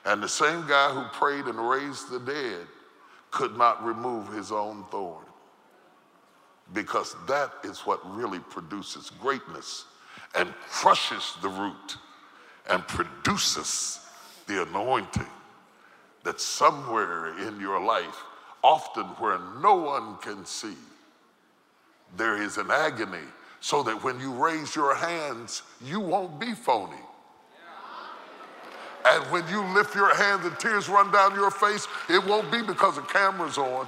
and 0.05 0.23
the 0.23 0.29
same 0.29 0.67
guy 0.67 0.91
who 0.93 1.03
prayed 1.17 1.47
and 1.47 1.69
raised 1.69 2.11
the 2.11 2.21
dead 2.21 2.67
could 3.31 3.57
not 3.57 3.85
remove 3.85 4.33
his 4.33 4.53
own 4.53 4.85
thorn 4.91 5.25
because 6.73 7.17
that 7.27 7.53
is 7.65 7.81
what 7.81 8.01
really 8.17 8.39
produces 8.39 9.11
greatness 9.21 9.87
and 10.35 10.53
crushes 10.69 11.35
the 11.43 11.49
root 11.49 11.97
and 12.71 12.87
produces 12.87 14.01
the 14.47 14.63
anointing 14.63 15.27
that 16.25 16.41
somewhere 16.41 17.37
in 17.39 17.61
your 17.61 17.81
life, 17.81 18.25
often 18.63 19.05
where 19.19 19.39
no 19.61 19.75
one 19.77 20.17
can 20.19 20.45
see, 20.45 20.77
there 22.17 22.41
is 22.41 22.59
an 22.59 22.71
agony 22.71 23.27
so 23.61 23.83
that 23.83 24.03
when 24.03 24.19
you 24.21 24.33
raise 24.33 24.75
your 24.75 24.95
hands, 24.95 25.63
you 25.85 26.01
won't 26.01 26.39
be 26.39 26.53
phony. 26.53 26.97
And 29.05 29.25
when 29.33 29.47
you 29.49 29.63
lift 29.75 29.95
your 29.95 30.15
hands 30.15 30.47
and 30.47 30.57
tears 30.59 30.89
run 30.89 31.11
down 31.11 31.35
your 31.35 31.51
face, 31.51 31.89
it 32.09 32.25
won't 32.25 32.51
be 32.53 32.63
because 32.63 32.97
the 32.97 33.03
camera's 33.03 33.59
on 33.59 33.87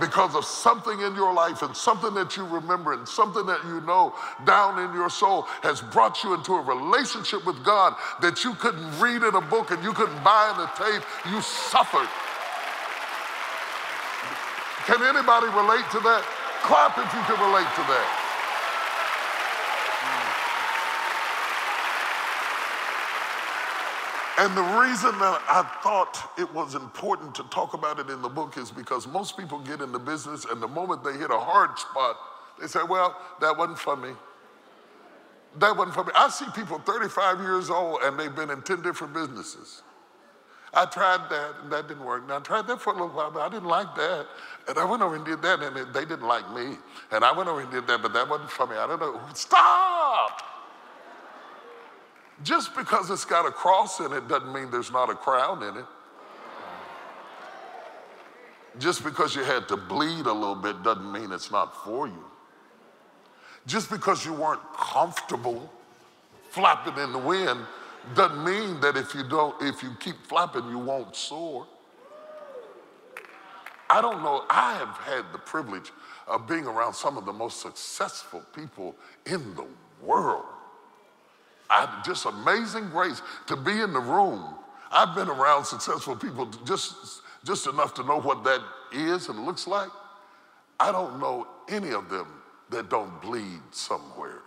because 0.00 0.34
of 0.34 0.44
something 0.44 1.00
in 1.00 1.14
your 1.14 1.32
life 1.32 1.62
and 1.62 1.76
something 1.76 2.14
that 2.14 2.36
you 2.36 2.44
remember 2.44 2.92
and 2.94 3.06
something 3.06 3.46
that 3.46 3.62
you 3.64 3.80
know 3.82 4.14
down 4.44 4.78
in 4.78 4.94
your 4.94 5.08
soul 5.08 5.42
has 5.62 5.80
brought 5.80 6.22
you 6.24 6.34
into 6.34 6.52
a 6.54 6.60
relationship 6.60 7.44
with 7.46 7.62
God 7.64 7.94
that 8.20 8.44
you 8.44 8.54
couldn't 8.54 8.98
read 8.98 9.22
in 9.22 9.34
a 9.34 9.40
book 9.40 9.70
and 9.70 9.82
you 9.82 9.92
couldn't 9.92 10.22
buy 10.24 10.52
in 10.54 10.60
a 10.60 10.90
tape. 10.90 11.04
You 11.30 11.40
suffered. 11.40 12.08
Can 14.86 15.02
anybody 15.02 15.46
relate 15.46 15.88
to 15.92 16.00
that? 16.00 16.22
Clap 16.62 16.98
if 16.98 17.08
you 17.12 17.22
can 17.24 17.40
relate 17.40 17.68
to 17.76 17.84
that. 17.88 18.24
And 24.36 24.54
the 24.56 24.62
reason 24.62 25.16
that 25.20 25.40
I 25.48 25.62
thought 25.82 26.32
it 26.38 26.52
was 26.52 26.74
important 26.74 27.34
to 27.36 27.44
talk 27.44 27.74
about 27.74 28.00
it 28.00 28.10
in 28.10 28.20
the 28.20 28.28
book 28.28 28.58
is 28.58 28.70
because 28.70 29.06
most 29.06 29.36
people 29.38 29.60
get 29.60 29.80
in 29.80 29.92
the 29.92 29.98
business 29.98 30.44
and 30.44 30.60
the 30.60 30.68
moment 30.68 31.04
they 31.04 31.12
hit 31.12 31.30
a 31.30 31.38
hard 31.38 31.78
spot, 31.78 32.16
they 32.60 32.66
say, 32.66 32.80
well, 32.86 33.16
that 33.40 33.56
wasn't 33.56 33.78
for 33.78 33.96
me. 33.96 34.10
That 35.60 35.76
wasn't 35.76 35.94
for 35.94 36.04
me. 36.04 36.10
I 36.16 36.28
see 36.28 36.46
people 36.54 36.78
35 36.80 37.40
years 37.40 37.70
old 37.70 38.00
and 38.02 38.18
they've 38.18 38.34
been 38.34 38.50
in 38.50 38.62
10 38.62 38.82
different 38.82 39.14
businesses. 39.14 39.82
I 40.76 40.86
tried 40.86 41.28
that 41.30 41.54
and 41.62 41.72
that 41.72 41.88
didn't 41.88 42.04
work. 42.04 42.26
Now 42.26 42.36
I 42.36 42.40
tried 42.40 42.66
that 42.66 42.80
for 42.80 42.90
a 42.90 42.92
little 42.92 43.10
while, 43.10 43.30
but 43.30 43.40
I 43.40 43.48
didn't 43.48 43.68
like 43.68 43.94
that. 43.94 44.26
And 44.68 44.78
I 44.78 44.84
went 44.84 45.02
over 45.02 45.16
and 45.16 45.24
did 45.24 45.42
that 45.42 45.60
and 45.60 45.94
they 45.94 46.04
didn't 46.04 46.26
like 46.26 46.50
me. 46.52 46.76
And 47.12 47.24
I 47.24 47.32
went 47.36 47.48
over 47.48 47.60
and 47.60 47.70
did 47.70 47.86
that, 47.86 48.02
but 48.02 48.12
that 48.12 48.28
wasn't 48.28 48.50
for 48.50 48.66
me. 48.66 48.76
I 48.76 48.86
don't 48.86 49.00
know. 49.00 49.20
Stop! 49.34 50.42
Just 52.42 52.74
because 52.74 53.10
it's 53.10 53.24
got 53.24 53.46
a 53.46 53.50
cross 53.50 54.00
in 54.00 54.12
it 54.12 54.26
doesn't 54.28 54.52
mean 54.52 54.70
there's 54.70 54.90
not 54.90 55.08
a 55.10 55.14
crown 55.14 55.62
in 55.62 55.76
it. 55.76 55.84
Just 58.78 59.04
because 59.04 59.36
you 59.36 59.44
had 59.44 59.68
to 59.68 59.76
bleed 59.76 60.26
a 60.26 60.32
little 60.32 60.56
bit 60.56 60.82
doesn't 60.82 61.10
mean 61.12 61.30
it's 61.30 61.52
not 61.52 61.84
for 61.84 62.08
you. 62.08 62.24
Just 63.66 63.88
because 63.88 64.26
you 64.26 64.32
weren't 64.32 64.60
comfortable 64.76 65.70
flapping 66.50 67.02
in 67.02 67.12
the 67.12 67.18
wind 67.18 67.60
doesn't 68.14 68.44
mean 68.44 68.80
that 68.80 68.96
if 68.96 69.14
you 69.14 69.22
don't, 69.24 69.60
if 69.62 69.82
you 69.82 69.90
keep 70.00 70.16
flapping, 70.26 70.68
you 70.68 70.78
won't 70.78 71.16
soar. 71.16 71.66
I 73.90 74.00
don't 74.00 74.22
know, 74.22 74.44
I 74.50 74.74
have 74.74 74.96
had 74.98 75.32
the 75.32 75.38
privilege 75.38 75.92
of 76.26 76.46
being 76.48 76.66
around 76.66 76.94
some 76.94 77.16
of 77.16 77.26
the 77.26 77.32
most 77.32 77.60
successful 77.60 78.42
people 78.54 78.94
in 79.26 79.54
the 79.54 79.66
world. 80.02 80.44
I, 81.70 82.02
just 82.04 82.26
amazing 82.26 82.90
grace 82.90 83.22
to 83.46 83.56
be 83.56 83.80
in 83.80 83.92
the 83.92 84.00
room. 84.00 84.54
I've 84.90 85.14
been 85.14 85.28
around 85.28 85.64
successful 85.64 86.16
people 86.16 86.46
just, 86.64 87.22
just 87.44 87.66
enough 87.66 87.94
to 87.94 88.04
know 88.04 88.20
what 88.20 88.44
that 88.44 88.60
is 88.92 89.28
and 89.28 89.44
looks 89.44 89.66
like. 89.66 89.90
I 90.78 90.92
don't 90.92 91.20
know 91.20 91.46
any 91.68 91.90
of 91.90 92.08
them 92.08 92.26
that 92.70 92.90
don't 92.90 93.20
bleed 93.20 93.60
somewhere, 93.70 94.42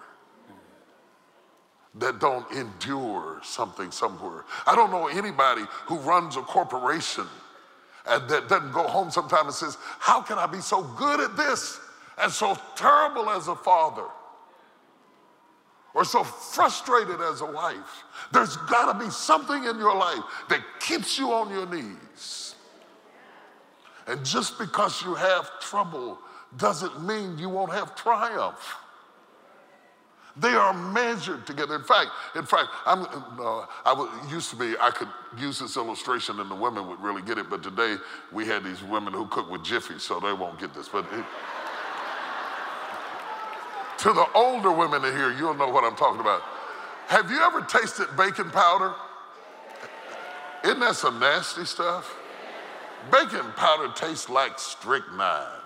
that 1.99 2.19
don't 2.19 2.49
endure 2.51 3.39
something 3.43 3.91
somewhere. 3.91 4.45
I 4.65 4.75
don't 4.75 4.91
know 4.91 5.07
anybody 5.07 5.63
who 5.86 5.97
runs 5.97 6.38
a 6.38 6.41
corporation 6.41 7.25
and 8.07 8.29
that 8.29 8.47
doesn't 8.47 8.71
go 8.71 8.83
home 8.83 9.12
sometimes 9.12 9.62
and 9.62 9.71
says, 9.71 9.77
How 9.99 10.21
can 10.21 10.38
I 10.38 10.45
be 10.45 10.60
so 10.60 10.83
good 10.83 11.19
at 11.19 11.36
this 11.36 11.79
and 12.17 12.31
so 12.31 12.57
terrible 12.75 13.29
as 13.29 13.47
a 13.47 13.55
father? 13.55 14.05
Or 15.93 16.05
so 16.05 16.23
frustrated 16.23 17.21
as 17.21 17.41
a 17.41 17.45
wife. 17.45 18.03
There's 18.31 18.55
got 18.55 18.91
to 18.93 19.03
be 19.03 19.10
something 19.10 19.63
in 19.63 19.77
your 19.77 19.95
life 19.95 20.23
that 20.49 20.62
keeps 20.79 21.17
you 21.17 21.33
on 21.33 21.49
your 21.49 21.65
knees. 21.65 22.55
And 24.05 24.23
just 24.23 24.60
because 24.60 25.03
you 25.03 25.15
have 25.15 25.60
trouble 25.60 26.19
doesn't 26.55 27.03
mean 27.05 27.38
you 27.38 27.49
won't 27.49 27.73
have 27.73 27.95
triumph. 27.95 28.75
They 30.39 30.54
are 30.54 30.73
measured 30.73 31.47
together. 31.47 31.76
In 31.76 31.84
fact, 31.84 32.10
in 32.36 32.45
fact, 32.45 32.69
I'm, 32.86 33.02
uh, 33.04 33.65
I 33.86 33.93
was, 33.93 34.10
used 34.32 34.52
to 34.52 34.56
be, 34.56 34.76
I 34.80 34.91
could 34.91 35.08
use 35.38 35.58
this 35.58 35.78
illustration 35.78 36.39
and 36.39 36.50
the 36.50 36.56
women 36.56 36.88
would 36.88 37.02
really 37.02 37.23
get 37.23 37.39
it, 37.39 37.50
but 37.50 37.63
today 37.63 37.95
we 38.32 38.45
had 38.45 38.63
these 38.63 38.84
women 38.84 39.13
who 39.13 39.26
cook 39.28 39.50
with 39.50 39.63
Jiffy, 39.63 39.97
so 39.97 40.19
they 40.19 40.34
won't 40.34 40.60
get 40.60 40.76
this. 40.76 40.89
But 40.89 41.06
it, 41.12 41.26
to 44.00 44.13
the 44.13 44.28
older 44.36 44.71
women 44.71 45.04
in 45.06 45.15
here, 45.15 45.32
you'll 45.32 45.56
know 45.56 45.69
what 45.69 45.84
I'm 45.84 45.95
talking 45.95 46.21
about. 46.21 46.43
Have 47.08 47.32
you 47.32 47.41
ever 47.41 47.62
tasted 47.62 48.08
baking 48.15 48.52
powder? 48.52 48.93
Isn't 50.63 50.80
that 50.82 50.95
some 50.95 51.19
nasty 51.19 51.65
stuff? 51.65 52.15
Baking 53.12 53.50
powder 53.56 53.91
tastes 53.95 54.30
like 54.30 54.60
strychnine. 54.60 55.62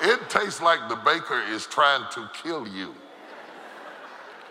It 0.00 0.30
tastes 0.30 0.62
like 0.62 0.88
the 0.88 0.96
baker 0.96 1.42
is 1.50 1.66
trying 1.66 2.04
to 2.12 2.30
kill 2.42 2.66
you. 2.66 2.94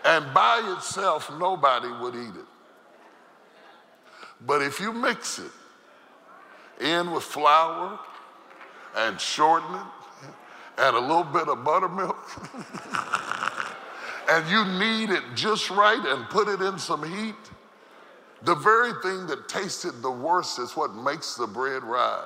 And 0.04 0.32
by 0.34 0.74
itself, 0.76 1.30
nobody 1.38 1.88
would 1.88 2.14
eat 2.14 2.34
it. 2.34 2.46
But 4.44 4.62
if 4.62 4.80
you 4.80 4.92
mix 4.92 5.38
it 5.38 5.52
in 6.80 7.12
with 7.12 7.22
flour 7.22 7.98
and 8.96 9.20
shorten 9.20 9.74
it 9.74 9.86
and 10.78 10.96
a 10.96 11.00
little 11.00 11.22
bit 11.22 11.48
of 11.48 11.62
buttermilk, 11.62 12.18
and 14.28 14.48
you 14.50 14.64
knead 14.64 15.10
it 15.10 15.22
just 15.36 15.70
right 15.70 16.04
and 16.04 16.28
put 16.28 16.48
it 16.48 16.60
in 16.60 16.78
some 16.78 17.04
heat, 17.04 17.36
the 18.42 18.56
very 18.56 18.92
thing 19.02 19.28
that 19.28 19.48
tasted 19.48 20.02
the 20.02 20.10
worst 20.10 20.58
is 20.58 20.72
what 20.76 20.94
makes 20.94 21.36
the 21.36 21.46
bread 21.46 21.84
rise. 21.84 22.24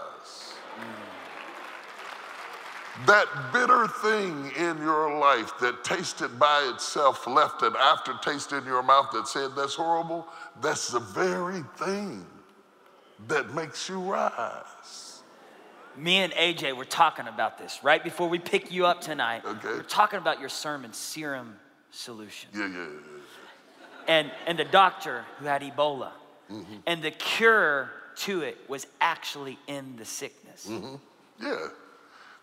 That 3.05 3.27
bitter 3.53 3.87
thing 3.87 4.51
in 4.57 4.79
your 4.79 5.19
life 5.19 5.53
that 5.61 5.85
tasted 5.85 6.39
by 6.39 6.71
itself, 6.73 7.27
left 7.27 7.63
an 7.63 7.75
aftertaste 7.77 8.53
in 8.53 8.65
your 8.65 8.83
mouth 8.83 9.11
that 9.13 9.29
said 9.29 9.51
that's 9.55 9.75
horrible, 9.75 10.27
that's 10.63 10.89
the 10.89 11.01
very 11.01 11.63
thing 11.77 12.25
that 13.29 13.55
makes 13.55 13.89
you 13.89 14.01
rise. 14.01 15.23
Me 15.97 16.17
and 16.17 16.33
AJ 16.33 16.77
were 16.77 16.85
talking 16.85 17.27
about 17.29 17.59
this 17.59 17.81
right 17.83 18.03
before 18.03 18.29
we 18.29 18.39
pick 18.39 18.71
you 18.71 18.87
up 18.87 19.01
tonight. 19.01 19.43
Okay. 19.45 19.69
We're 19.69 19.83
talking 19.83 20.19
about 20.19 20.41
your 20.41 20.49
sermon, 20.49 20.93
Serum 20.93 21.57
Solution. 21.91 22.51
Yeah, 22.55 22.67
yeah, 22.67 22.77
yeah. 22.77 22.89
And, 24.09 24.31
and 24.47 24.59
the 24.59 24.65
doctor 24.65 25.25
who 25.39 25.47
had 25.47 25.63
Ebola. 25.63 26.13
Mm-hmm. 26.51 26.77
And 26.87 27.03
the 27.03 27.11
cure 27.11 27.91
to 28.17 28.43
it 28.43 28.57
was 28.69 28.87
actually 29.01 29.59
in 29.67 29.97
the 29.97 30.05
sickness. 30.05 30.67
Mm-hmm. 30.71 30.97
Yeah. 31.45 31.67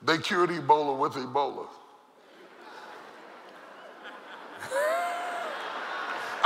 They 0.05 0.17
cured 0.17 0.49
Ebola 0.49 0.97
with 0.97 1.13
Ebola. 1.13 1.67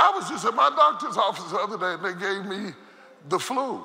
I 0.00 0.12
was 0.14 0.28
just 0.28 0.44
at 0.44 0.54
my 0.54 0.70
doctor's 0.70 1.16
office 1.16 1.50
the 1.50 1.58
other 1.58 1.76
day 1.76 1.94
and 1.94 2.04
they 2.04 2.20
gave 2.20 2.44
me 2.44 2.72
the 3.28 3.38
flu 3.38 3.82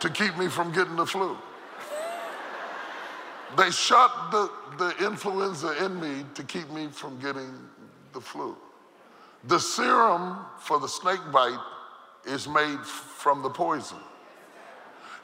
to 0.00 0.10
keep 0.10 0.36
me 0.36 0.48
from 0.48 0.72
getting 0.72 0.96
the 0.96 1.06
flu. 1.06 1.36
They 3.56 3.70
shot 3.70 4.30
the, 4.30 4.50
the 4.76 5.06
influenza 5.06 5.84
in 5.84 6.00
me 6.00 6.24
to 6.34 6.42
keep 6.42 6.70
me 6.70 6.88
from 6.88 7.18
getting 7.20 7.54
the 8.12 8.20
flu. 8.20 8.56
The 9.44 9.58
serum 9.58 10.38
for 10.58 10.80
the 10.80 10.88
snake 10.88 11.20
bite 11.32 11.64
is 12.26 12.48
made 12.48 12.80
from 12.84 13.42
the 13.42 13.50
poison. 13.50 13.98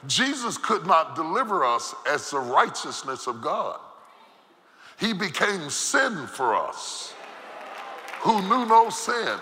Jesus 0.07 0.57
could 0.57 0.85
not 0.85 1.15
deliver 1.15 1.63
us 1.63 1.95
as 2.07 2.29
the 2.29 2.39
righteousness 2.39 3.27
of 3.27 3.41
God. 3.41 3.79
He 4.99 5.13
became 5.13 5.69
sin 5.69 6.27
for 6.27 6.55
us 6.55 7.13
who 8.21 8.41
knew 8.43 8.65
no 8.65 8.89
sin. 8.89 9.37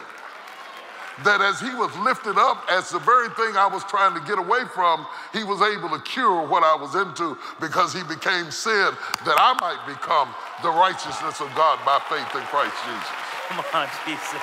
That 1.23 1.41
as 1.41 1.59
he 1.59 1.69
was 1.75 1.95
lifted 1.97 2.39
up 2.39 2.65
as 2.71 2.89
the 2.89 2.97
very 2.99 3.29
thing 3.29 3.55
I 3.55 3.67
was 3.67 3.83
trying 3.83 4.15
to 4.15 4.27
get 4.27 4.39
away 4.39 4.65
from, 4.73 5.05
he 5.31 5.43
was 5.43 5.61
able 5.61 5.89
to 5.89 6.01
cure 6.01 6.45
what 6.47 6.63
I 6.63 6.75
was 6.75 6.95
into 6.95 7.37
because 7.61 7.93
he 7.93 8.01
became 8.03 8.49
sin 8.49 8.91
that 9.25 9.37
I 9.37 9.53
might 9.61 9.85
become 9.85 10.33
the 10.63 10.69
righteousness 10.69 11.39
of 11.39 11.53
God 11.55 11.77
by 11.85 12.01
faith 12.09 12.27
in 12.35 12.41
Christ 12.49 12.73
Jesus. 12.83 13.09
Come 13.47 13.65
on, 13.73 13.87
Jesus. 14.07 14.41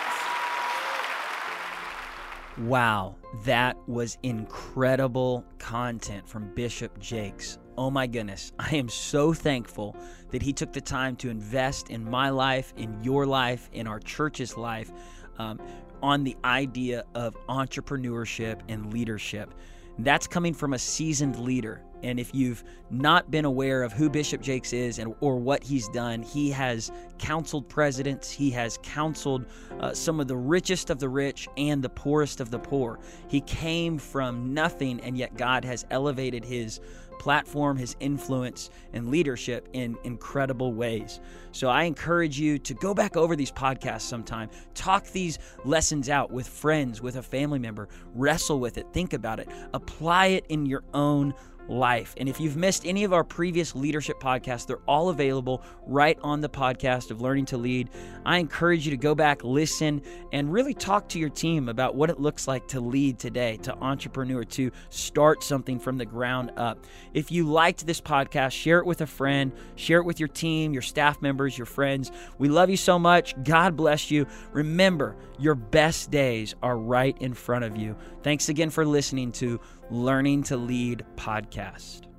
Wow, 2.59 3.17
that 3.45 3.77
was 3.89 4.19
incredible 4.23 5.45
content 5.59 6.29
from 6.29 6.53
Bishop 6.55 6.99
Jakes. 6.99 7.59
Oh 7.79 7.91
my 7.91 8.07
goodness, 8.07 8.53
I 8.59 8.77
am 8.77 8.89
so 8.89 9.33
thankful 9.33 9.97
that 10.31 10.43
he 10.43 10.53
took 10.53 10.73
the 10.73 10.81
time 10.81 11.17
to 11.17 11.31
invest 11.31 11.91
in 11.91 12.09
my 12.09 12.31
life, 12.31 12.73
in 12.77 13.03
your 13.03 13.27
life, 13.27 13.71
in 13.73 13.87
our 13.87 14.01
church's 14.01 14.57
life, 14.57 14.91
um, 15.39 15.61
on 16.03 16.25
the 16.25 16.37
idea 16.45 17.05
of 17.15 17.37
entrepreneurship 17.47 18.61
and 18.69 18.93
leadership. 18.93 19.55
That's 19.99 20.27
coming 20.27 20.55
from 20.55 20.73
a 20.73 20.79
seasoned 20.79 21.39
leader. 21.39 21.83
And 22.03 22.19
if 22.19 22.35
you've 22.35 22.65
not 22.91 23.31
been 23.31 23.45
aware 23.45 23.83
of 23.83 23.93
who 23.93 24.09
Bishop 24.09 24.41
Jakes 24.41 24.73
is 24.73 24.99
and 24.99 25.15
or 25.21 25.37
what 25.37 25.63
he's 25.63 25.89
done, 25.89 26.23
he 26.23 26.51
has 26.51 26.91
counseled 27.19 27.69
presidents, 27.69 28.31
he 28.31 28.51
has 28.51 28.79
counseled 28.83 29.45
uh, 29.81 29.93
some 29.93 30.21
of 30.21 30.29
the 30.29 30.37
richest 30.37 30.91
of 30.91 30.99
the 30.99 31.09
rich 31.09 31.49
and 31.57 31.83
the 31.83 31.89
poorest 31.89 32.41
of 32.41 32.51
the 32.51 32.59
poor. 32.59 32.99
He 33.29 33.41
came 33.43 33.99
from 33.99 34.55
nothing, 34.55 35.01
and 35.01 35.17
yet 35.17 35.37
God 35.37 35.65
has 35.65 35.85
elevated 35.91 36.45
his 36.45 36.81
platform, 37.21 37.77
his 37.77 37.95
influence, 38.01 38.71
and 38.95 39.11
leadership 39.11 39.69
in 39.75 39.95
incredible 40.05 40.73
ways. 40.73 41.21
So 41.53 41.69
I 41.69 41.83
encourage 41.83 42.41
you 42.41 42.59
to 42.61 42.73
go 42.73 42.95
back 42.95 43.15
over 43.15 43.37
these 43.37 43.53
podcasts 43.53 44.03
sometime, 44.03 44.49
talk 44.75 45.07
these 45.09 45.39
lessons 45.67 46.09
out 46.09 46.31
with 46.31 46.49
friends, 46.49 47.03
with 47.03 47.17
a 47.17 47.23
family 47.23 47.59
member, 47.59 47.89
wrestle 48.15 48.59
with 48.59 48.79
it, 48.79 48.87
think 48.95 49.13
about 49.13 49.39
it, 49.39 49.49
apply 49.75 50.29
it 50.29 50.47
in 50.49 50.65
your 50.65 50.83
own 50.95 51.35
life. 51.69 52.15
And 52.17 52.29
if 52.29 52.41
you've 52.41 52.57
missed 52.57 52.87
any 52.87 53.05
of 53.05 53.13
our 53.13 53.25
previous 53.25 53.75
leadership 53.75 54.21
podcasts, 54.21 54.67
they're 54.67 54.79
all 54.89 55.09
available 55.09 55.63
right 55.87 56.19
on 56.23 56.41
the 56.41 56.49
podcast 56.49 57.11
of 57.11 57.21
Learning 57.21 57.45
to 57.47 57.57
Lead. 57.57 57.91
I 58.27 58.39
encourage 58.39 58.87
you 58.87 58.91
to 58.91 58.97
go 58.97 59.15
back, 59.15 59.45
listen, 59.45 60.03
and 60.33 60.53
really 60.53 60.75
talk 60.75 61.09
to 61.11 61.19
your 61.19 61.29
team 61.29 61.69
about 61.69 61.95
what 61.95 62.11
it 62.11 62.21
looks 62.21 62.49
like 62.49 62.69
to 62.69 62.81
lead 62.81 63.19
today, 63.19 63.57
to 63.59 63.77
entrepreneur, 63.79 64.45
to 64.45 64.71
start 64.89 65.43
something 65.43 65.79
from 65.79 65.99
the 65.99 66.05
ground 66.05 66.53
up. 66.57 66.85
If 67.15 67.31
you 67.31 67.45
liked 67.45 67.87
this 67.87 68.01
podcast, 68.01 68.53
share 68.53 68.79
it 68.79 68.87
with 68.87 69.01
a 69.01 69.07
friend, 69.07 69.53
share 69.77 69.99
it 69.99 70.05
with 70.05 70.19
your 70.19 70.29
team, 70.29 70.73
your 70.73 70.83
staff 70.83 71.23
members, 71.23 71.57
your 71.57 71.67
friends. 71.67 72.11
We 72.39 72.49
love 72.49 72.71
you 72.71 72.77
so 72.77 72.99
much. 72.99 73.35
God 73.45 73.77
bless 73.77 74.11
you. 74.11 74.27
Remember, 74.53 75.17
your 75.39 75.55
best 75.55 76.11
days 76.11 76.55
are 76.63 76.77
right 76.77 77.17
in 77.21 77.33
front 77.35 77.65
of 77.65 77.77
you. 77.77 77.97
Thanks 78.23 78.49
again 78.49 78.71
for 78.71 78.85
listening 78.85 79.33
to 79.33 79.61
Learning 79.91 80.43
to 80.45 80.57
Lead 80.57 81.05
podcast. 81.17 82.10